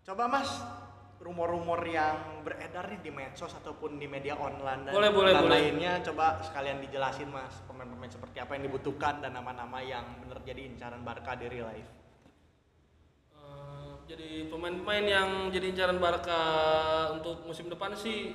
Coba 0.00 0.30
Mas, 0.30 0.48
rumor-rumor 1.20 1.84
yang 1.84 2.40
beredar 2.40 2.88
nih 2.88 3.00
di 3.04 3.12
medsos 3.12 3.52
ataupun 3.52 4.00
di 4.00 4.08
media 4.08 4.40
online 4.40 4.88
dan, 4.88 4.92
Boleh, 4.96 5.12
boleh, 5.12 5.32
dan 5.36 5.44
boleh. 5.44 5.52
lainnya 5.52 5.92
coba 6.00 6.40
sekalian 6.40 6.80
dijelasin 6.80 7.28
Mas 7.28 7.60
pemain-pemain 7.68 8.08
seperti 8.08 8.40
apa 8.40 8.56
yang 8.56 8.64
dibutuhkan 8.72 9.20
dan 9.20 9.36
nama-nama 9.36 9.84
yang 9.84 10.00
benar 10.24 10.40
jadi 10.40 10.64
incaran 10.64 11.04
Barca 11.04 11.36
di 11.36 11.46
real 11.52 11.68
life. 11.68 11.90
Eh, 13.36 13.90
jadi 14.08 14.48
pemain-pemain 14.48 15.04
yang 15.04 15.28
jadi 15.52 15.66
incaran 15.76 16.00
Barca 16.00 16.40
untuk 17.12 17.44
musim 17.44 17.68
depan 17.68 17.92
sih 17.92 18.32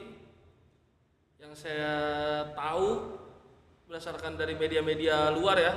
yang 1.42 1.58
saya 1.58 1.94
tahu 2.54 3.18
berdasarkan 3.90 4.38
dari 4.38 4.54
media-media 4.54 5.34
luar 5.34 5.58
ya. 5.58 5.74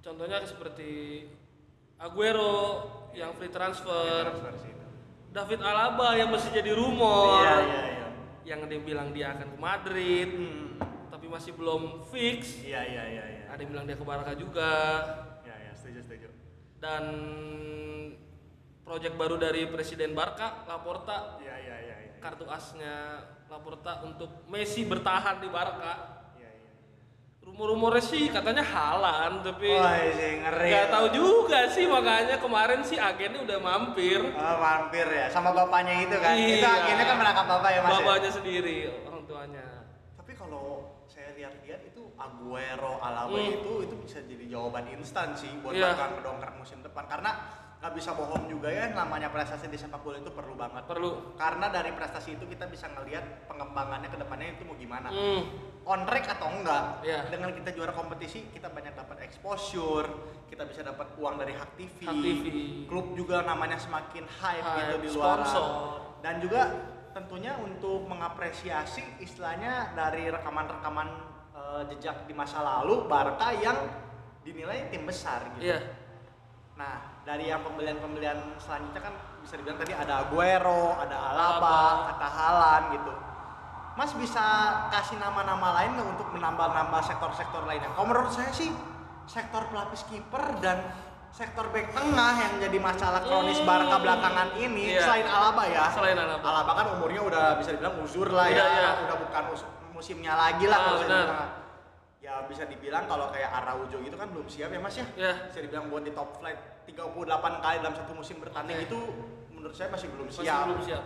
Contohnya 0.00 0.40
seperti 0.44 1.24
Aguero 2.00 2.84
yang 3.16 3.36
free 3.36 3.48
transfer, 3.48 4.26
Transfer 4.26 4.52
sih 4.60 4.72
itu. 4.72 4.73
David 5.34 5.60
Alaba 5.66 6.14
yang 6.14 6.30
masih 6.30 6.54
jadi 6.54 6.70
rumor, 6.70 7.42
Iya, 7.42 7.58
iya, 7.66 7.82
iya. 7.90 8.06
yang 8.46 8.60
dia 8.70 8.78
bilang 8.78 9.10
dia 9.10 9.34
akan 9.34 9.50
ke 9.50 9.58
Madrid, 9.58 10.30
Hmm. 10.30 10.78
tapi 11.10 11.26
masih 11.26 11.58
belum 11.58 12.06
fix. 12.06 12.62
Iya, 12.62 12.86
iya, 12.86 13.02
iya, 13.10 13.24
iya. 13.26 13.44
Ada 13.50 13.66
yang 13.66 13.70
bilang 13.74 13.86
dia 13.90 13.98
ke 13.98 14.06
Barca 14.06 14.30
juga. 14.38 14.70
Iya, 15.42 15.56
iya, 15.58 15.72
setuju, 15.74 16.00
setuju. 16.06 16.28
dan 16.78 17.04
proyek 18.84 19.16
baru 19.16 19.40
dari 19.40 19.64
Presiden 19.66 20.12
Barca, 20.12 20.68
Laporta, 20.68 21.40
Iya, 21.40 21.56
iya, 21.58 21.76
iya, 21.80 21.96
iya. 21.98 22.14
kartu 22.20 22.44
asnya 22.46 23.24
Laporta 23.48 24.04
untuk 24.04 24.46
Messi 24.46 24.84
bertahan 24.84 25.40
di 25.40 25.48
Barca. 25.48 26.13
Iya, 27.44 27.52
iya. 27.52 27.52
Rumor-rumornya 27.60 28.00
sih 28.02 28.24
katanya 28.26 28.64
halan, 28.64 29.44
tapi 29.44 29.68
Wah, 29.70 29.92
sih 30.10 30.32
ngeri. 30.40 30.68
nggak 30.72 30.88
tahu 30.88 31.06
juga 31.12 31.60
sih 31.68 31.84
makanya 31.86 32.36
kemarin 32.38 32.80
sih 32.80 32.96
agennya 32.96 33.40
udah 33.42 33.58
mampir. 33.60 34.20
Oh, 34.24 34.56
mampir 34.58 35.04
ya 35.06 35.28
sama 35.28 35.52
bapaknya 35.52 35.94
itu 36.00 36.16
kan. 36.18 36.32
Itu 36.32 36.64
Iya. 36.64 36.72
akhirnya 36.74 37.04
kan 37.04 37.16
menangkap 37.16 37.46
bapak 37.46 37.70
ya 37.70 37.80
Mas. 37.80 37.90
ya? 37.90 37.96
Bapaknya 38.00 38.30
sendiri, 38.32 38.76
orang 39.04 39.22
tuanya. 39.24 39.66
Tapi 40.16 40.32
kalau 40.34 40.64
saya 41.04 41.30
lihat-lihat 41.34 41.80
itu 41.84 42.02
Aguero, 42.16 42.96
Alaba 42.98 43.36
Hmm. 43.36 43.52
itu 43.52 43.72
itu 43.84 43.94
bisa 43.98 44.18
jadi 44.22 44.44
jawaban 44.48 44.88
instan 44.90 45.36
sih 45.36 45.52
buat 45.60 45.76
Iya. 45.76 45.92
Barca 45.92 46.16
ngedongkrak 46.16 46.54
musim 46.56 46.80
depan 46.80 47.04
karena 47.04 47.30
nggak 47.76 47.92
bisa 47.92 48.16
bohong 48.16 48.48
juga 48.48 48.72
ya 48.72 48.88
namanya 48.88 49.28
prestasi 49.28 49.68
di 49.68 49.76
sepak 49.76 50.00
bola 50.00 50.16
itu 50.16 50.32
perlu 50.32 50.56
banget. 50.56 50.88
Perlu. 50.88 51.36
Karena 51.36 51.68
dari 51.68 51.92
prestasi 51.92 52.32
itu 52.32 52.48
kita 52.48 52.64
bisa 52.64 52.88
ngelihat 52.88 53.44
pengembangannya 53.44 54.08
ke 54.08 54.16
depannya 54.16 54.46
itu 54.50 54.64
mau 54.64 54.72
gimana. 54.74 55.12
Hmm. 55.12 55.44
On 55.84 56.00
track 56.08 56.40
atau 56.40 56.48
enggak. 56.48 57.04
Iya. 57.04 57.28
Dengan 57.28 57.52
kita 57.52 57.76
juara 57.76 57.92
kompetisi, 57.92 58.48
kita 58.48 58.72
banyak 58.72 58.96
dapat 58.96 59.20
exposure, 59.20 60.08
kita 60.48 60.64
bisa 60.64 60.80
dapat 60.80 61.12
uang 61.20 61.36
dari 61.36 61.52
hak 61.52 61.76
TV. 61.76 61.98
Hak 62.08 62.16
TV. 62.24 62.44
Klub 62.88 63.12
juga 63.12 63.44
namanya 63.44 63.76
semakin 63.76 64.24
hype, 64.24 64.64
Hype, 64.64 64.80
gitu 64.80 64.96
di 65.04 65.08
luar. 65.12 65.44
Dan 66.24 66.40
juga 66.40 66.62
tentunya 67.12 67.52
untuk 67.60 68.08
mengapresiasi 68.08 69.20
istilahnya 69.20 69.92
dari 69.92 70.32
rekaman-rekaman 70.32 71.08
eh, 71.52 71.82
jejak 71.94 72.24
di 72.24 72.32
masa 72.32 72.64
lalu 72.64 73.04
Barca 73.04 73.52
yang 73.52 73.76
dinilai 74.40 74.88
tim 74.88 75.04
besar 75.04 75.52
gitu. 75.56 75.68
Iya. 75.68 75.80
Nah, 76.74 77.22
dari 77.22 77.48
yang 77.48 77.62
pembelian-pembelian 77.62 78.58
selanjutnya 78.58 79.00
kan 79.00 79.14
bisa 79.40 79.54
dibilang 79.60 79.78
tadi 79.78 79.92
ada 79.94 80.26
Aguero, 80.26 80.98
ada 80.98 81.16
Alaba, 81.16 81.54
Alaba. 81.54 81.78
ada 82.18 82.28
Haaland 82.28 82.86
gitu. 82.98 83.12
Mas 83.94 84.10
bisa 84.12 84.42
kasih 84.90 85.16
nama-nama 85.16 85.70
lain 85.72 85.94
nggak 85.94 86.08
untuk 86.10 86.28
menambah-nambah 86.30 87.00
sektor-sektor 87.00 87.62
lainnya? 87.62 87.90
Kalau 87.90 88.04
menurut 88.04 88.26
saya 88.28 88.50
sih 88.50 88.74
sektor 89.24 89.70
pelapis 89.70 90.02
kiper 90.04 90.58
dan 90.58 90.82
sektor 91.30 91.70
back 91.70 91.90
tengah 91.90 92.32
yang 92.36 92.58
jadi 92.60 92.78
masalah 92.80 93.22
kronis 93.22 93.56
Hmm. 93.56 93.66
Barca 93.66 93.96
belakangan 93.96 94.48
ini 94.56 94.92
Iya. 94.92 95.02
selain 95.02 95.26
Alaba 95.26 95.62
ya. 95.64 95.86
Selain 95.90 96.14
Alaba. 96.16 96.42
Alaba 96.44 96.72
kan 96.74 96.86
umurnya 96.92 97.22
udah 97.22 97.44
bisa 97.54 97.70
dibilang 97.70 97.94
uzur 97.98 98.28
lah 98.28 98.46
ya, 98.46 98.54
Udah, 98.56 98.66
iya. 98.68 98.90
udah 99.00 99.16
bukan 99.20 99.42
mus- 99.48 99.70
musimnya 99.92 100.32
lagi 100.32 100.64
lah 100.64 100.74
Ah, 100.74 100.84
kalau 100.84 100.98
saya 100.98 101.08
benar. 101.08 101.26
bilang. 101.28 101.52
ya 102.20 102.40
bisa 102.48 102.64
dibilang 102.64 103.04
kalau 103.04 103.28
kayak 103.28 103.52
Araujo 103.52 104.00
gitu 104.00 104.16
kan 104.16 104.26
belum 104.26 104.48
siap 104.48 104.72
ya 104.72 104.80
Mas 104.80 104.96
ya. 104.96 105.04
Ya. 105.14 105.32
Bisa 105.44 105.60
dibilang 105.60 105.86
buat 105.86 106.02
di 106.02 106.10
top 106.10 106.34
flight 106.34 106.56
38 106.82 107.20
kali 107.60 107.76
dalam 107.78 107.94
satu 107.94 108.12
musim 108.12 108.40
bertanding 108.40 108.74
Oke. 108.76 108.86
itu 108.86 108.98
menurut 109.52 109.70
saya 109.70 109.92
masih 109.92 110.08
belum 110.08 110.26
Masih 110.26 110.40
siap. 110.40 110.64
belum 110.66 110.80
siap. 110.82 111.04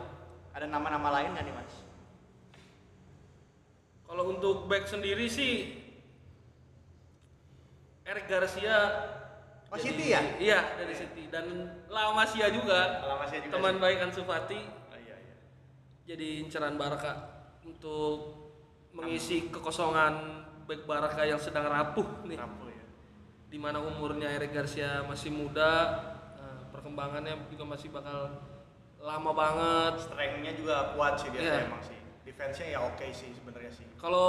Ada 0.53 0.67
nama-nama 0.67 1.09
lain 1.11 1.35
nggak 1.35 1.43
nih 1.43 1.55
Mas? 1.55 1.75
Kalau 4.09 4.25
untuk 4.27 4.65
back 4.65 4.89
sendiri 4.89 5.29
sih 5.29 5.77
Eric 8.03 8.25
Garcia 8.27 8.77
Oh, 9.69 9.77
jadi- 9.77 9.85
City 9.93 10.05
ya? 10.09 10.21
Iya, 10.41 10.61
dari 10.81 10.95
City 10.97 11.29
dan 11.29 11.45
La 11.87 12.09
Masia 12.11 12.49
juga. 12.49 13.05
Kalau 13.05 13.21
Mas 13.21 13.29
ya 13.29 13.45
juga 13.45 13.53
Teman 13.53 13.75
sih. 13.77 13.81
baik 13.85 13.99
Ansu 14.01 14.23
Fati 14.25 14.57
Oh, 14.65 14.97
iya, 14.97 15.17
iya. 15.21 15.37
jadi 16.09 16.29
inceran 16.41 16.81
Barca 16.81 17.45
untuk 17.61 18.33
mengisi 18.97 19.53
kekosongan 19.53 20.41
back 20.65 20.89
Barca 20.89 21.21
yang 21.23 21.37
sedang 21.37 21.69
rapuh 21.69 22.25
nih. 22.25 22.41
Rapuh 22.41 22.65
ya. 22.67 22.85
Di 23.45 23.61
mana 23.61 23.85
umurnya 23.85 24.33
Eric 24.33 24.57
Garcia 24.57 25.05
masih 25.05 25.29
muda, 25.29 26.01
eh, 26.35 26.61
perkembangannya 26.73 27.37
juga 27.53 27.69
masih 27.69 27.93
bakal 27.93 28.41
lama 28.99 29.31
banget. 29.37 29.93
Strength-nya 30.03 30.53
juga 30.57 30.97
kuat 30.97 31.21
sih 31.21 31.29
dia 31.29 31.45
Iya. 31.45 31.69
emang 31.69 31.85
sih. 31.85 31.98
Defense-nya 32.29 32.77
ya 32.77 32.85
oke 32.85 33.09
sih 33.11 33.33
sebenarnya 33.33 33.73
sih. 33.73 33.89
Kalau 33.97 34.29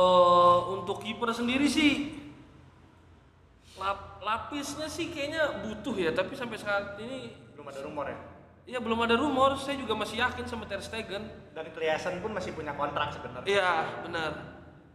untuk 0.73 1.03
kiper 1.03 1.29
sendiri 1.29 1.67
sih 1.67 2.15
lap- 3.75 4.19
lapisnya 4.19 4.87
sih 4.87 5.11
kayaknya 5.11 5.63
butuh 5.63 5.95
ya, 5.95 6.11
tapi 6.11 6.31
sampai 6.33 6.55
saat 6.55 6.95
ini 6.97 7.35
Belum 7.51 7.67
ada 7.67 7.81
rumor 7.83 8.05
ya. 8.07 8.17
ya 8.65 8.79
belum 8.79 8.99
ada 9.03 9.15
rumor. 9.15 9.59
Saya 9.59 9.75
juga 9.75 9.93
masih 9.93 10.15
yakin 10.17 10.47
sama 10.47 10.63
Ter 10.63 10.79
Stegen. 10.79 11.27
Dan 11.51 11.65
Kliasen 11.69 12.23
pun 12.23 12.31
masih 12.31 12.55
punya 12.55 12.71
kontrak 12.71 13.11
sebenarnya. 13.11 13.47
Iya, 13.51 13.71
benar. 14.01 14.31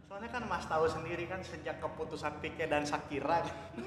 Soalnya 0.05 0.29
kan 0.31 0.43
Mas 0.47 0.63
tahu 0.63 0.87
sendiri 0.87 1.27
kan 1.27 1.43
sejak 1.43 1.77
keputusan 1.77 2.39
Pique 2.39 2.65
dan 2.65 2.87
Shakira 2.87 3.43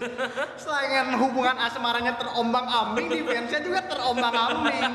selain 0.62 1.16
hubungan 1.16 1.57
asmaranya 1.57 2.14
terombang-ambing, 2.14 3.09
defense-nya 3.09 3.64
juga 3.64 3.81
terombang-ambing. 3.83 4.92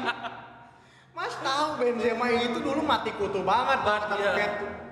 Mas 1.13 1.34
tahu 1.39 1.78
Benzema 1.78 2.26
itu 2.34 2.58
dulu 2.58 2.82
mati 2.82 3.13
kutu 3.13 3.45
banget 3.45 3.80
Banget, 3.82 4.02
ketemu, 4.10 4.26
iya. 4.34 4.47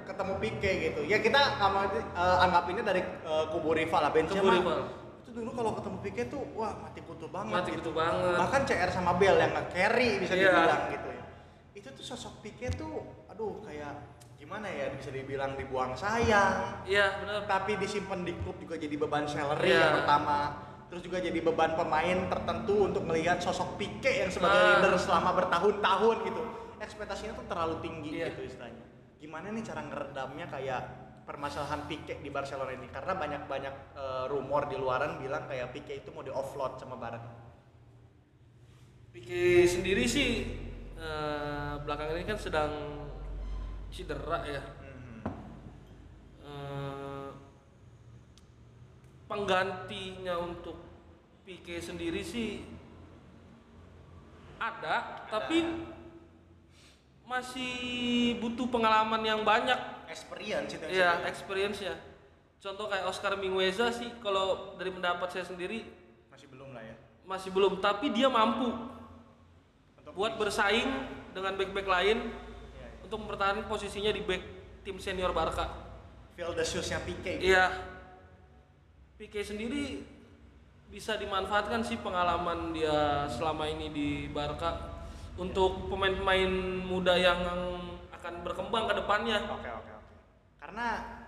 Ketemu 0.05 0.33
Pique 0.37 0.71
gitu. 0.79 1.01
Ya 1.05 1.17
kita 1.17 1.39
mau 1.59 1.81
eh, 1.81 1.97
anggap 2.45 2.69
ini 2.69 2.81
dari 2.81 3.01
eh, 3.01 3.45
kubu 3.49 3.73
rival 3.73 3.99
lah 3.99 4.11
Benzema. 4.13 4.37
Kubu 4.41 4.53
rival. 4.53 4.79
Itu 5.21 5.29
dulu 5.33 5.49
kalau 5.51 5.71
ketemu 5.73 5.97
Pique 5.99 6.23
tuh 6.29 6.41
wah 6.53 6.73
mati 6.77 7.01
kutu 7.01 7.25
banget 7.25 7.53
Mati 7.57 7.69
gitu. 7.73 7.89
kutu 7.89 7.91
banget. 7.97 8.37
Bahkan 8.37 8.61
CR 8.63 8.89
sama 8.91 9.11
Bell 9.15 9.35
yang 9.35 9.51
nge-carry 9.51 10.09
bisa 10.19 10.33
Iya. 10.33 10.45
dibilang 10.47 10.81
gitu 10.89 11.07
ya. 11.09 11.23
Itu 11.73 11.87
tuh 11.91 12.05
sosok 12.05 12.33
Pique 12.39 12.69
tuh 12.71 12.93
aduh 13.25 13.63
kayak 13.63 13.93
gimana 14.37 14.67
ya 14.67 14.89
bisa 14.91 15.09
dibilang 15.09 15.53
dibuang 15.53 15.93
sayang 15.93 16.81
Iya, 16.83 17.21
benar. 17.21 17.45
tapi 17.45 17.77
disimpan 17.77 18.21
di 18.21 18.33
klub 18.37 18.57
juga 18.57 18.73
jadi 18.73 18.93
beban 18.95 19.23
salary 19.23 19.69
Iya. 19.69 19.79
yang 19.79 19.93
pertama 20.01 20.37
terus 20.91 21.01
juga 21.01 21.17
jadi 21.17 21.39
beban 21.39 21.71
pemain 21.73 22.27
tertentu 22.27 22.83
untuk 22.83 23.07
melihat 23.07 23.39
sosok 23.39 23.79
Pique 23.79 24.11
yang 24.11 24.27
sebagai 24.27 24.59
Ah. 24.59 24.67
leader 24.75 24.99
selama 24.99 25.31
bertahun-tahun 25.33 26.17
gitu 26.27 26.41
ekspektasinya 26.77 27.33
tuh 27.33 27.47
terlalu 27.47 27.75
tinggi 27.79 28.09
Iya. 28.11 28.27
gitu 28.29 28.43
istilahnya 28.45 28.83
gimana 29.15 29.47
nih 29.49 29.63
cara 29.63 29.81
ngeredamnya 29.81 30.45
kayak 30.45 30.81
permasalahan 31.23 31.87
Pique 31.87 32.19
di 32.19 32.27
Barcelona 32.27 32.75
ini 32.75 32.91
karena 32.91 33.15
banyak-banyak 33.15 33.75
eh, 33.95 34.25
rumor 34.27 34.67
di 34.67 34.75
luaran 34.75 35.15
bilang 35.17 35.47
kayak 35.47 35.71
Pique 35.71 35.95
itu 35.95 36.11
mau 36.11 36.21
di 36.21 36.29
offload 36.29 36.75
sama 36.75 36.99
Barca 36.99 37.31
Pique 39.11 39.63
sendiri 39.65 40.03
sih 40.05 40.31
eh, 40.95 41.73
belakangan 41.79 42.15
ini 42.15 42.25
kan 42.25 42.35
sedang 42.35 42.71
cedera 43.87 44.39
ya. 44.45 44.61
Penggantinya 49.31 50.35
untuk 50.37 50.75
Pique 51.41 51.79
sendiri 51.79 52.21
sih 52.21 52.61
ada, 54.57 55.25
tapi 55.25 55.65
masih 57.23 57.73
butuh 58.37 58.67
pengalaman 58.67 59.23
yang 59.23 59.41
banyak 59.41 59.75
experience 60.05 60.75
itu 60.75 60.85
ya 60.85 61.15
saya- 61.17 61.25
experience-nya. 61.27 61.95
Contoh 62.61 62.85
kayak 62.85 63.07
Oscar 63.07 63.33
Mingueza 63.35 63.89
sih 63.89 64.11
kalau 64.19 64.77
dari 64.77 64.91
pendapat 64.91 65.31
saya 65.31 65.41
sendiri 65.43 65.81
masih 66.29 66.45
belum 66.45 66.75
lah 66.75 66.83
ya 66.83 66.95
masih 67.23 67.49
belum, 67.49 67.79
tapi 67.79 68.11
dia 68.11 68.27
mampu 68.27 68.69
untuk 69.95 70.13
buat 70.13 70.35
bersaing 70.35 70.91
dengan 71.31 71.55
back-back 71.55 71.87
lain 71.87 72.17
Iya, 72.21 72.35
iya. 72.77 72.87
untuk 73.01 73.17
mempertahankan 73.17 73.65
posisinya 73.65 74.11
di 74.11 74.21
back 74.21 74.43
tim 74.83 74.99
senior 74.99 75.31
Barca. 75.31 75.71
feel 76.31 76.51
the 76.51 76.61
shoes-nya 76.61 76.99
Pique 77.01 77.39
gitu. 77.39 77.49
Iya. 77.49 77.65
Pique 79.21 79.45
sendiri 79.45 80.01
bisa 80.89 81.13
dimanfaatkan 81.13 81.85
sih 81.85 82.01
pengalaman 82.01 82.73
dia 82.73 83.29
selama 83.29 83.69
ini 83.69 83.93
di 83.93 84.25
Barca 84.33 84.97
untuk 85.37 85.93
pemain-pemain 85.93 86.49
muda 86.81 87.13
yang 87.21 87.37
akan 88.17 88.41
berkembang 88.41 88.89
ke 88.89 88.97
depannya. 88.97 89.45
Oke 89.45 89.69
oke 89.69 89.91
oke. 89.93 90.17
Karena 90.57 90.87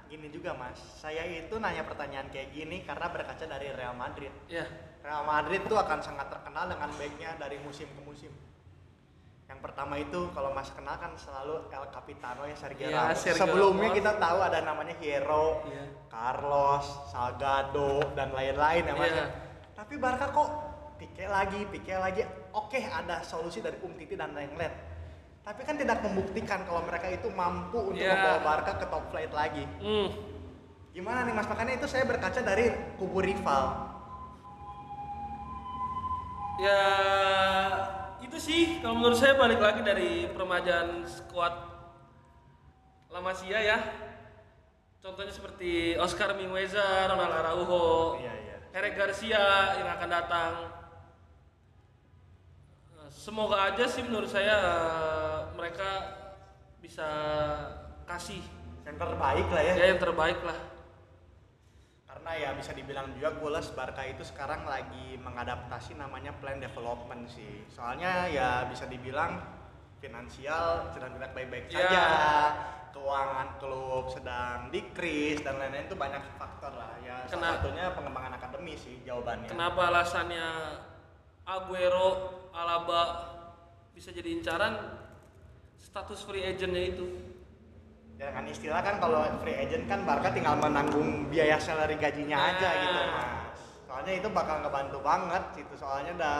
gini 0.09 0.33
juga 0.33 0.57
mas, 0.57 0.81
saya 0.97 1.21
itu 1.21 1.53
nanya 1.61 1.85
pertanyaan 1.85 2.33
kayak 2.33 2.49
gini 2.49 2.81
karena 2.81 3.13
berkaca 3.13 3.45
dari 3.45 3.69
Real 3.69 3.93
Madrid. 3.93 4.33
Ya, 4.49 4.65
Real 5.05 5.29
Madrid 5.29 5.61
tuh 5.69 5.77
akan 5.77 6.01
sangat 6.01 6.33
terkenal 6.33 6.73
dengan 6.73 6.89
backnya 6.97 7.37
dari 7.37 7.61
musim 7.61 7.85
ke 7.93 8.01
musim. 8.01 8.33
Yang 9.43 9.59
pertama 9.61 9.93
itu 9.95 10.19
kalau 10.31 10.49
mas 10.49 10.71
kenal 10.71 10.95
kan 10.95 11.11
selalu 11.13 11.67
El 11.67 11.85
Capitano 11.89 12.43
ya 12.43 12.55
Sergio 12.55 12.87
Iya, 12.87 12.97
Ramos. 13.05 13.19
Sergio 13.19 13.39
Sebelumnya 13.39 13.87
Ramos. 13.87 13.97
kita 13.99 14.11
tahu 14.17 14.37
ada 14.39 14.59
namanya 14.61 14.95
Hierro, 14.97 15.47
Iya. 15.63 15.83
Carlos, 16.07 16.85
Salgado 17.07 17.91
dan 18.13 18.31
lain-lain 18.31 18.83
ya 18.83 18.93
mas. 18.93 19.09
Iya. 19.09 19.25
Tapi 19.73 19.93
Barca 19.97 20.27
kok 20.29 20.49
Pique 20.95 21.25
lagi, 21.25 21.67
Pique 21.67 21.91
lagi. 21.93 22.23
Oke 22.51 22.79
ada 22.79 23.19
solusi 23.21 23.59
dari 23.59 23.75
Umtiti 23.77 24.13
dan 24.13 24.31
Lenglet. 24.31 24.71
Tapi 25.43 25.61
kan 25.61 25.75
tidak 25.75 25.99
membuktikan 25.99 26.63
kalau 26.63 26.79
mereka 26.81 27.11
itu 27.11 27.27
mampu 27.29 27.75
untuk 27.83 27.99
Iya. 27.99 28.15
membawa 28.15 28.39
Barca 28.41 28.79
ke 28.79 28.87
top 28.87 29.03
flight 29.09 29.31
lagi. 29.31 29.67
hmm, 29.79 30.07
Gimana 30.93 31.25
nih 31.25 31.33
mas? 31.33 31.45
Makanya 31.45 31.73
itu 31.75 31.85
saya 31.85 32.05
berkaca 32.05 32.39
dari 32.39 32.69
kubu 32.95 33.19
rival. 33.19 33.91
ya 36.53 36.85
itu 38.23 38.37
sih 38.39 38.61
kalau 38.79 38.97
menurut 38.97 39.19
saya 39.19 39.35
balik 39.35 39.59
lagi 39.59 39.83
dari 39.83 40.25
permajaan 40.31 41.03
skuad 41.03 41.53
La 43.13 43.19
Masia 43.21 43.59
ya. 43.61 43.79
Contohnya 45.03 45.35
seperti 45.35 45.99
Oscar 45.99 46.31
Mingueza, 46.39 47.11
Ronald 47.11 47.35
Araujo, 47.43 48.17
Iya 48.23 48.33
iya. 48.39 48.57
Eric 48.71 48.95
Garcia 48.95 49.43
yang 49.77 49.89
akan 49.99 50.09
datang. 50.09 50.53
Semoga 53.11 53.69
aja 53.69 53.85
sih 53.85 54.01
menurut 54.01 54.31
saya 54.31 54.55
eh, 54.57 55.39
mereka 55.59 55.89
bisa 56.79 57.07
kasih 58.07 58.41
Yang 58.83 58.97
terbaik 58.99 59.47
lah 59.51 59.63
ya. 59.63 59.73
ya 59.77 59.85
yang 59.93 60.01
terbaik 60.01 60.39
lah. 60.43 60.57
Karena 62.23 62.39
ya 62.39 62.55
bisa 62.55 62.71
dibilang 62.71 63.11
juga 63.19 63.35
Gules 63.35 63.67
Barca 63.75 63.99
itu 64.07 64.23
sekarang 64.23 64.63
lagi 64.63 65.19
mengadaptasi 65.19 65.99
namanya 65.99 66.31
plan 66.31 66.55
development 66.55 67.27
sih. 67.27 67.67
Soalnya 67.67 68.31
ya 68.31 68.63
bisa 68.63 68.87
dibilang 68.87 69.43
finansial 69.99 70.87
sedang 70.95 71.19
tidak 71.19 71.35
baik-baik 71.35 71.67
Ya. 71.67 71.83
saja. 71.83 72.05
Keuangan 72.95 73.59
klub 73.59 74.07
sedang 74.07 74.71
decrease 74.71 75.43
dan 75.43 75.59
lain-lain 75.59 75.83
itu 75.83 75.99
banyak 75.99 76.23
faktor 76.39 76.71
lah. 76.71 76.95
Ya 77.03 77.27
salah 77.27 77.27
Kena- 77.27 77.53
satunya 77.59 77.85
pengembangan 77.91 78.33
akademi 78.39 78.79
sih 78.79 79.03
jawabannya. 79.03 79.51
Kenapa 79.51 79.91
alasannya 79.91 80.47
Aguero, 81.43 82.07
Alaba 82.55 83.03
bisa 83.91 84.15
jadi 84.15 84.31
incaran 84.31 84.79
status 85.75 86.23
free 86.23 86.47
agentnya 86.47 86.87
itu? 86.87 87.32
Ya 88.23 88.31
dengan 88.31 88.47
istilah 88.47 88.79
kan 88.79 88.95
kalau 88.97 89.19
free 89.43 89.51
agent 89.53 89.83
kan 89.83 90.07
Barca 90.07 90.31
tinggal 90.31 90.55
menanggung 90.55 91.27
biaya 91.27 91.59
salary 91.59 91.99
gajinya 91.99 92.55
aja 92.55 92.69
Nah. 92.69 92.79
gitu 92.79 92.99
mas. 93.05 93.27
Soalnya 93.83 94.13
itu 94.15 94.27
bakal 94.31 94.63
ngebantu 94.63 95.03
banget 95.03 95.43
gitu. 95.53 95.75
Soalnya 95.75 96.15
udah 96.15 96.37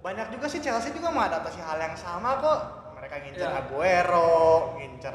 banyak 0.00 0.32
juga 0.32 0.48
sih 0.48 0.58
Chelsea 0.58 0.88
juga 0.90 1.12
mengadaptasi 1.12 1.60
hal 1.60 1.76
yang 1.78 1.92
sama 1.94 2.40
kok. 2.40 2.60
Mereka 2.96 3.14
ngincer 3.20 3.44
Ya. 3.44 3.60
Aguero, 3.60 4.32
ngincer 4.74 5.12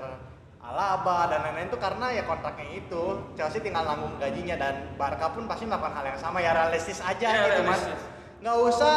Alaba 0.61 1.31
dan 1.31 1.39
lain-lain 1.41 1.65
itu 1.65 1.79
karena 1.79 2.11
ya 2.11 2.23
kontraknya 2.23 2.67
itu 2.69 3.03
Chelsea 3.33 3.57
tinggal 3.57 3.81
nanggung 3.81 4.19
gajinya 4.21 4.53
dan 4.53 4.93
Barca 4.93 5.31
pun 5.31 5.47
pasti 5.47 5.63
melakukan 5.63 5.95
hal 5.95 6.05
yang 6.05 6.19
sama 6.19 6.37
ya 6.37 6.53
realistis 6.53 7.01
aja 7.01 7.25
Ya, 7.25 7.41
gitu 7.49 7.65
mas. 7.65 7.81
realistis. 7.81 8.01
Nggak 8.37 8.57
usah 8.69 8.95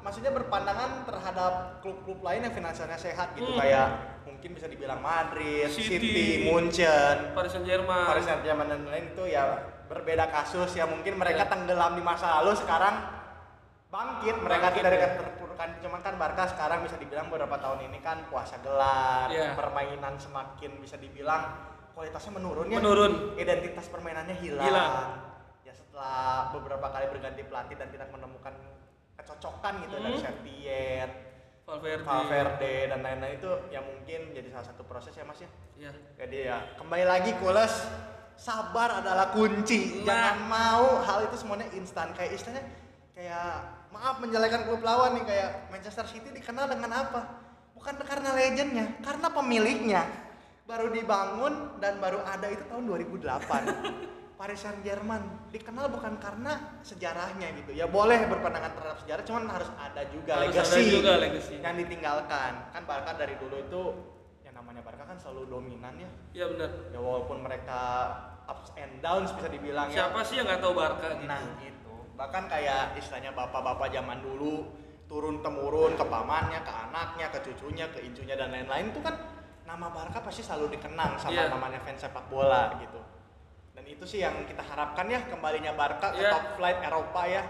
maksudnya 0.00 0.32
berpandangan 0.32 1.06
terhadap 1.06 1.52
klub-klub 1.78 2.18
lain 2.18 2.42
yang 2.42 2.50
finansialnya 2.50 2.98
sehat 2.98 3.30
gitu 3.36 3.46
Hmm. 3.46 3.60
kayak 3.60 3.86
mungkin 4.42 4.58
bisa 4.58 4.66
dibilang 4.66 4.98
Madrid, 4.98 5.70
City. 5.70 6.02
City, 6.02 6.22
Munchen, 6.42 7.30
Paris 7.30 7.54
Saint 7.54 7.62
Germain. 7.62 8.10
Paris 8.10 8.26
Saint-Germain 8.26 8.66
dan 8.66 8.82
lain 8.82 9.14
itu 9.14 9.22
ya 9.30 9.54
berbeda 9.86 10.26
kasus 10.26 10.74
ya 10.74 10.82
mungkin 10.82 11.14
mereka 11.14 11.46
Ya. 11.46 11.50
tenggelam 11.54 11.94
di 11.94 12.02
masa 12.02 12.42
lalu 12.42 12.58
sekarang 12.58 13.06
bangkit 13.86 14.42
mereka 14.42 14.66
Bangkit, 14.66 14.82
tidak 14.82 14.98
ya. 14.98 15.08
terpurukkan 15.14 15.68
cuma 15.78 16.02
kan 16.02 16.18
Barca 16.18 16.50
sekarang 16.50 16.82
bisa 16.82 16.98
dibilang 16.98 17.30
beberapa 17.30 17.54
tahun 17.54 17.86
ini 17.86 18.02
kan 18.02 18.26
puasa 18.26 18.58
gelar 18.58 19.30
Ya. 19.30 19.54
permainan 19.54 20.18
semakin 20.18 20.74
bisa 20.82 20.98
dibilang 20.98 21.54
kualitasnya 21.94 22.34
menurun 22.34 22.66
ya 22.66 22.82
Menurun. 22.82 23.38
identitas 23.38 23.86
permainannya 23.86 24.42
hilang, 24.42 24.66
Hilang. 24.66 25.22
ya 25.62 25.70
setelah 25.70 26.50
beberapa 26.50 26.90
kali 26.90 27.06
berganti 27.14 27.46
pelatih 27.46 27.78
dan 27.78 27.94
tidak 27.94 28.10
menemukan 28.10 28.58
kecocokan 29.14 29.86
gitu 29.86 29.94
dari 29.94 30.18
Hmm. 30.18 30.26
Valverde. 31.72 32.04
Valverde 32.04 32.74
dan 32.92 33.00
lain-lain 33.00 33.34
itu 33.40 33.50
ya 33.72 33.80
mungkin 33.80 34.20
jadi 34.36 34.48
salah 34.52 34.66
satu 34.68 34.84
proses 34.84 35.16
ya 35.16 35.24
mas 35.24 35.40
ya? 35.40 35.48
Iya. 35.80 35.92
jadi 36.20 36.36
ya 36.52 36.56
kembali 36.76 37.04
lagi 37.08 37.32
Kules. 37.40 37.72
Sabar 38.36 39.00
adalah 39.00 39.32
kunci. 39.32 40.02
Nah. 40.02 40.04
jangan 40.08 40.36
mau 40.50 40.84
hal 41.04 41.30
itu 41.30 41.36
semuanya 41.40 41.68
instan. 41.72 42.12
Kayak 42.12 42.36
istilahnya 42.36 42.64
kayak 43.16 43.52
maaf 43.92 44.20
menjelekan 44.20 44.68
klub 44.68 44.82
lawan 44.84 45.16
nih. 45.16 45.24
Kayak 45.24 45.50
Manchester 45.72 46.04
City 46.04 46.28
dikenal 46.28 46.68
dengan 46.68 46.90
apa? 46.92 47.20
Bukan 47.72 47.96
karena 48.04 48.36
legendnya 48.36 48.92
karena 49.00 49.28
pemiliknya. 49.32 50.02
Baru 50.68 50.92
dibangun 50.92 51.80
dan 51.80 52.00
baru 52.00 52.20
ada 52.24 52.52
itu 52.52 52.64
tahun 52.68 52.84
2008 52.84 53.24
Paris 54.42 54.58
Saint 54.58 54.82
Germain 54.82 55.22
dikenal 55.48 55.86
bukan 55.86 56.18
karena 56.18 56.82
sejarahnya 56.82 57.54
gitu 57.54 57.70
ya 57.70 57.86
boleh 57.86 58.26
berpandangan 58.26 58.74
terhadap 58.74 58.98
sejarah 58.98 59.22
cuman 59.22 59.44
harus 59.46 59.70
ada 59.72 60.02
juga 60.10 60.32
Harus 60.34 60.50
ada 60.50 60.66
legacy 60.66 60.82
juga 60.90 61.12
legacy. 61.16 61.54
yang 61.62 61.78
ditinggalkan 61.78 62.52
kan 62.74 62.82
Barca 62.82 63.14
dari 63.14 63.38
dulu 63.38 63.54
itu 63.56 63.82
yang 64.42 64.58
namanya 64.58 64.82
Barca 64.82 65.06
kan 65.06 65.14
selalu 65.14 65.46
dominan 65.48 65.94
ya 65.94 66.10
Iya 66.34 66.46
benar. 66.50 66.70
ya 66.90 66.98
walaupun 66.98 67.38
mereka 67.38 67.80
ups 68.44 68.74
and 68.74 68.98
downs 68.98 69.30
bisa 69.30 69.46
dibilang 69.46 69.86
ya 69.86 70.10
Siapa 70.10 70.26
sih 70.26 70.34
yang 70.34 70.50
nggak 70.50 70.58
tahu 70.58 70.74
Barca 70.74 71.06
gitu? 71.14 71.22
nah 71.22 71.42
gitu 71.62 71.94
bahkan 72.12 72.44
kayak 72.44 72.98
istilahnya 72.98 73.30
bapak-bapak 73.30 73.94
zaman 73.94 74.18
dulu 74.20 74.74
turun 75.06 75.38
temurun 75.38 75.94
ke 75.94 76.02
pamannya 76.02 76.58
ke 76.60 76.72
anaknya 76.82 77.30
ke 77.30 77.38
cucunya 77.42 77.86
ke 77.88 78.02
incunya 78.02 78.34
dan 78.34 78.50
lain-lain 78.50 78.90
itu 78.90 78.98
kan 78.98 79.14
nama 79.62 79.86
Barca 79.86 80.18
pasti 80.18 80.42
selalu 80.42 80.74
dikenang 80.74 81.14
sama 81.14 81.30
Iya. 81.38 81.46
namanya 81.46 81.78
fans 81.78 82.02
sepak 82.02 82.26
bola 82.26 82.74
gitu 82.76 82.98
dan 83.72 83.84
itu 83.84 84.04
sih 84.04 84.20
yang 84.20 84.36
kita 84.44 84.60
harapkan 84.60 85.06
ya 85.06 85.24
kembalinya 85.24 85.72
Barca 85.72 86.12
ke 86.12 86.18
Iya. 86.18 86.30
top 86.30 86.44
flight 86.54 86.80
Eropa 86.80 87.22
ya 87.24 87.42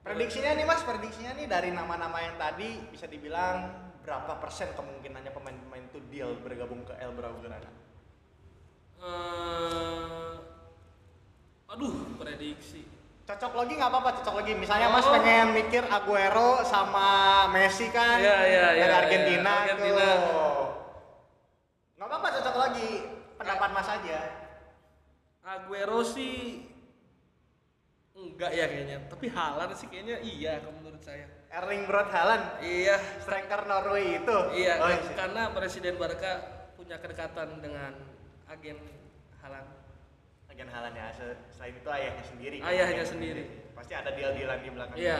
prediksinya 0.00 0.50
nih 0.52 0.64
mas 0.64 0.82
prediksinya 0.82 1.32
nih 1.32 1.46
dari 1.46 1.70
nama-nama 1.70 2.18
yang 2.18 2.34
tadi 2.34 2.82
bisa 2.88 3.06
dibilang 3.06 3.70
berapa 4.00 4.34
persen 4.36 4.70
kemungkinannya 4.72 5.30
pemain-pemain 5.30 5.86
itu 5.86 6.02
deal 6.08 6.34
bergabung 6.36 6.82
ke 6.82 6.94
El 6.96 7.12
Blaugrana 7.12 7.70
Eh, 9.02 10.34
aduh, 11.68 11.90
prediksi. 12.14 12.86
cocok 13.22 13.54
lagi 13.56 13.72
nggak 13.74 13.86
apa-apa 13.88 14.10
cocok 14.18 14.34
lagi 14.36 14.52
misalnya 14.54 14.88
mas 14.88 15.02
Oh. 15.02 15.10
pengen 15.12 15.50
mikir 15.52 15.82
Aguero 15.84 16.62
sama 16.62 17.06
Messi 17.48 17.86
kan 17.88 18.18
Iya, 18.18 18.38
iya, 18.44 18.60
dari 18.68 18.78
iya, 18.80 18.94
Argentina, 18.96 19.52
iya. 19.56 19.72
Argentina. 19.72 20.06
tuh 20.20 20.62
nggak 21.96 22.08
apa-apa 22.08 22.28
cocok 22.32 22.56
lagi 22.56 22.88
pendapat 23.34 23.68
mas 23.72 23.88
aja 23.88 24.18
Aguero 25.42 26.00
sih 26.02 26.62
enggak 28.12 28.52
ya 28.52 28.64
kayaknya, 28.64 28.98
tapi 29.08 29.26
Haaland 29.26 29.72
sih 29.74 29.88
kayaknya 29.88 30.20
iya 30.20 30.60
kalau 30.60 30.78
menurut 30.78 31.02
saya. 31.02 31.26
Erling 31.50 31.84
Braut 31.84 32.08
Haaland 32.08 32.60
Iya, 32.60 32.96
striker 33.18 33.66
Norway 33.66 34.16
itu 34.16 34.36
iya 34.54 34.78
oh, 34.78 34.86
kan- 34.86 35.02
iya. 35.02 35.12
karena 35.12 35.42
Presiden 35.50 35.96
Barca 35.96 36.32
punya 36.72 36.96
kedekatan 36.96 37.58
dengan 37.58 37.92
agen 38.46 38.78
Haaland. 39.36 39.68
Agen 40.46 40.68
Haaland 40.68 40.94
ya 40.94 41.10
se- 41.10 41.40
selain 41.50 41.74
itu 41.74 41.88
ayahnya 41.88 42.24
sendiri 42.24 42.56
kan? 42.58 42.68
Ayahnya 42.68 43.04
sendiri. 43.04 43.44
pasti 43.72 43.92
ada 43.92 44.10
deal-dealan 44.10 44.58
di 44.60 44.70
belakang 44.70 44.96
Iya. 44.96 45.18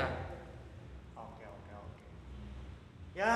Oke 1.15 1.45
oke 1.45 1.73
oke. 1.75 2.05
Ya, 3.13 3.35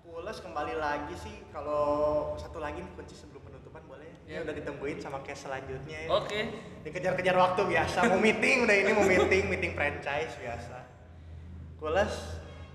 Pules 0.00 0.38
kembali 0.38 0.74
lagi 0.74 1.14
sih 1.16 1.34
kalau 1.50 1.84
satu 2.36 2.56
lagi 2.56 2.84
kunci 2.94 3.12
sebelum 3.12 3.39
Ya. 4.30 4.46
udah 4.46 4.54
ditungguin 4.54 5.02
sama 5.02 5.26
case 5.26 5.50
selanjutnya 5.50 6.06
ya. 6.06 6.08
Oke. 6.14 6.40
Dikejar-kejar 6.86 7.34
waktu 7.34 7.66
biasa, 7.66 7.98
mau 8.06 8.22
meeting 8.22 8.62
udah 8.62 8.76
ini 8.78 8.90
mau 8.94 9.02
meeting, 9.02 9.50
meeting 9.50 9.72
franchise 9.74 10.38
biasa. 10.38 10.86
Pules 11.82 12.14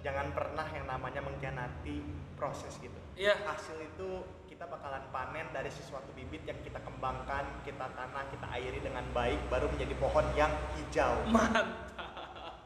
jangan 0.04 0.36
pernah 0.36 0.68
yang 0.76 0.84
namanya 0.84 1.24
mengkhianati 1.24 2.04
proses 2.36 2.76
gitu. 2.84 3.00
Iya. 3.16 3.40
Hasil 3.48 3.80
itu 3.80 4.28
kita 4.52 4.68
bakalan 4.68 5.08
panen 5.16 5.48
dari 5.56 5.72
sesuatu 5.72 6.12
bibit 6.12 6.44
yang 6.44 6.60
kita 6.60 6.84
kembangkan, 6.84 7.48
kita 7.64 7.88
tanah, 7.88 8.24
kita 8.36 8.48
airi 8.56 8.80
dengan 8.84 9.08
baik, 9.16 9.40
baru 9.48 9.72
menjadi 9.72 9.96
pohon 9.96 10.28
yang 10.36 10.52
hijau. 10.76 11.24
Mantap. 11.32 11.68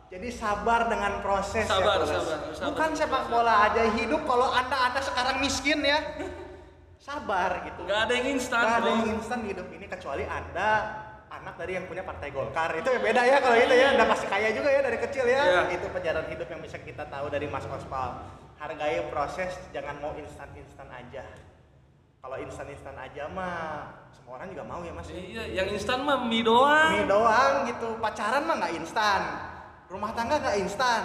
Jadi 0.10 0.34
sabar 0.34 0.90
dengan 0.90 1.22
proses 1.22 1.70
Sabar, 1.70 2.02
ya, 2.02 2.06
Tules. 2.06 2.10
sabar, 2.10 2.38
sabar. 2.50 2.66
Bukan 2.74 2.90
sepak 2.98 3.24
bola 3.30 3.70
aja 3.70 3.94
hidup 3.94 4.26
kalau 4.26 4.50
anda 4.50 4.90
anda 4.90 5.02
sekarang 5.06 5.38
miskin 5.38 5.86
ya, 5.86 6.02
sabar 7.10 7.52
gitu. 7.66 7.80
Nggak 7.90 8.00
ada 8.06 8.14
yang 8.14 8.28
instan. 8.38 8.62
Nggak 8.62 8.78
ada 8.78 8.90
yang 8.94 9.06
instan 9.18 9.40
hidup 9.50 9.68
ini 9.74 9.86
kecuali 9.90 10.24
anda 10.30 10.72
anak 11.30 11.56
dari 11.58 11.78
yang 11.78 11.86
punya 11.86 12.02
partai 12.06 12.30
Golkar 12.34 12.74
itu 12.74 12.90
ya 12.90 13.00
beda 13.00 13.22
ya 13.22 13.38
kalau 13.38 13.58
itu 13.58 13.74
ya 13.74 13.88
anda 13.94 14.06
pasti 14.10 14.26
kaya 14.26 14.50
juga 14.50 14.70
ya 14.74 14.82
dari 14.82 14.98
kecil 14.98 15.26
ya 15.30 15.42
Iya. 15.46 15.62
itu 15.78 15.86
pelajaran 15.88 16.26
hidup 16.26 16.48
yang 16.50 16.62
bisa 16.62 16.78
kita 16.82 17.06
tahu 17.06 17.30
dari 17.30 17.46
Mas 17.46 17.70
Ospal 17.70 18.18
hargai 18.58 18.98
proses 19.14 19.54
jangan 19.70 20.02
mau 20.02 20.12
instan 20.18 20.50
instan 20.58 20.90
aja 20.90 21.22
kalau 22.20 22.36
instan 22.42 22.66
instan 22.74 22.98
aja 22.98 23.30
mah 23.30 23.94
semua 24.12 24.42
orang 24.42 24.50
juga 24.52 24.66
mau 24.66 24.82
ya 24.82 24.92
mas 24.92 25.06
ya. 25.08 25.16
Iya, 25.16 25.44
yang 25.64 25.68
instan 25.70 26.02
mah 26.02 26.18
mie 26.26 26.42
doang. 26.44 26.92
mie 26.98 27.06
doang 27.08 27.54
gitu 27.70 27.88
pacaran 28.02 28.44
mah 28.44 28.56
nggak 28.66 28.74
instan 28.82 29.22
rumah 29.86 30.12
tangga 30.18 30.36
nggak 30.42 30.58
instan 30.66 31.02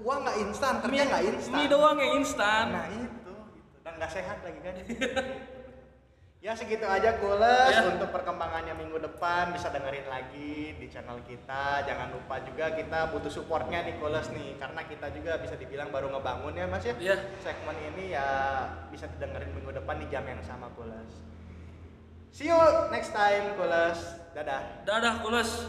uang 0.00 0.18
nggak 0.26 0.38
instan 0.48 0.74
kerja 0.80 1.02
nggak 1.12 1.24
instan 1.28 1.54
Mie 1.60 1.68
doang 1.68 1.96
yang 2.00 2.12
instan. 2.18 2.64
nah 2.72 2.86
itu 2.88 3.11
nggak 4.02 4.10
sehat 4.18 4.42
lagi 4.42 4.58
kan? 4.66 4.74
Ya 6.42 6.58
segitu 6.58 6.82
aja 6.82 7.22
kules 7.22 7.70
Ya. 7.70 7.86
untuk 7.86 8.10
perkembangannya 8.10 8.74
minggu 8.74 8.98
depan 8.98 9.54
bisa 9.54 9.70
dengerin 9.70 10.10
lagi 10.10 10.74
di 10.74 10.90
channel 10.90 11.22
kita. 11.22 11.86
Jangan 11.86 12.10
lupa 12.10 12.42
juga 12.42 12.74
kita 12.74 13.14
butuh 13.14 13.30
supportnya 13.30 13.86
nih 13.86 13.94
kules 14.02 14.26
nih. 14.34 14.58
Karena 14.58 14.82
kita 14.82 15.14
juga 15.14 15.38
bisa 15.38 15.54
dibilang 15.54 15.94
baru 15.94 16.10
ngebangun 16.10 16.58
ya 16.58 16.66
mas 16.66 16.82
ya? 16.82 16.98
Iya. 16.98 17.14
segmen 17.38 17.78
ini 17.94 18.10
ya 18.10 18.26
bisa 18.90 19.06
didengerin 19.06 19.54
minggu 19.54 19.70
depan 19.70 20.02
di 20.02 20.10
jam 20.10 20.26
yang 20.26 20.42
sama 20.42 20.66
kules 20.74 21.22
see 22.34 22.48
you 22.50 22.58
next 22.90 23.14
time 23.14 23.54
kules 23.54 24.18
dadah. 24.34 24.82
Dadah, 24.88 25.20
kules. 25.22 25.68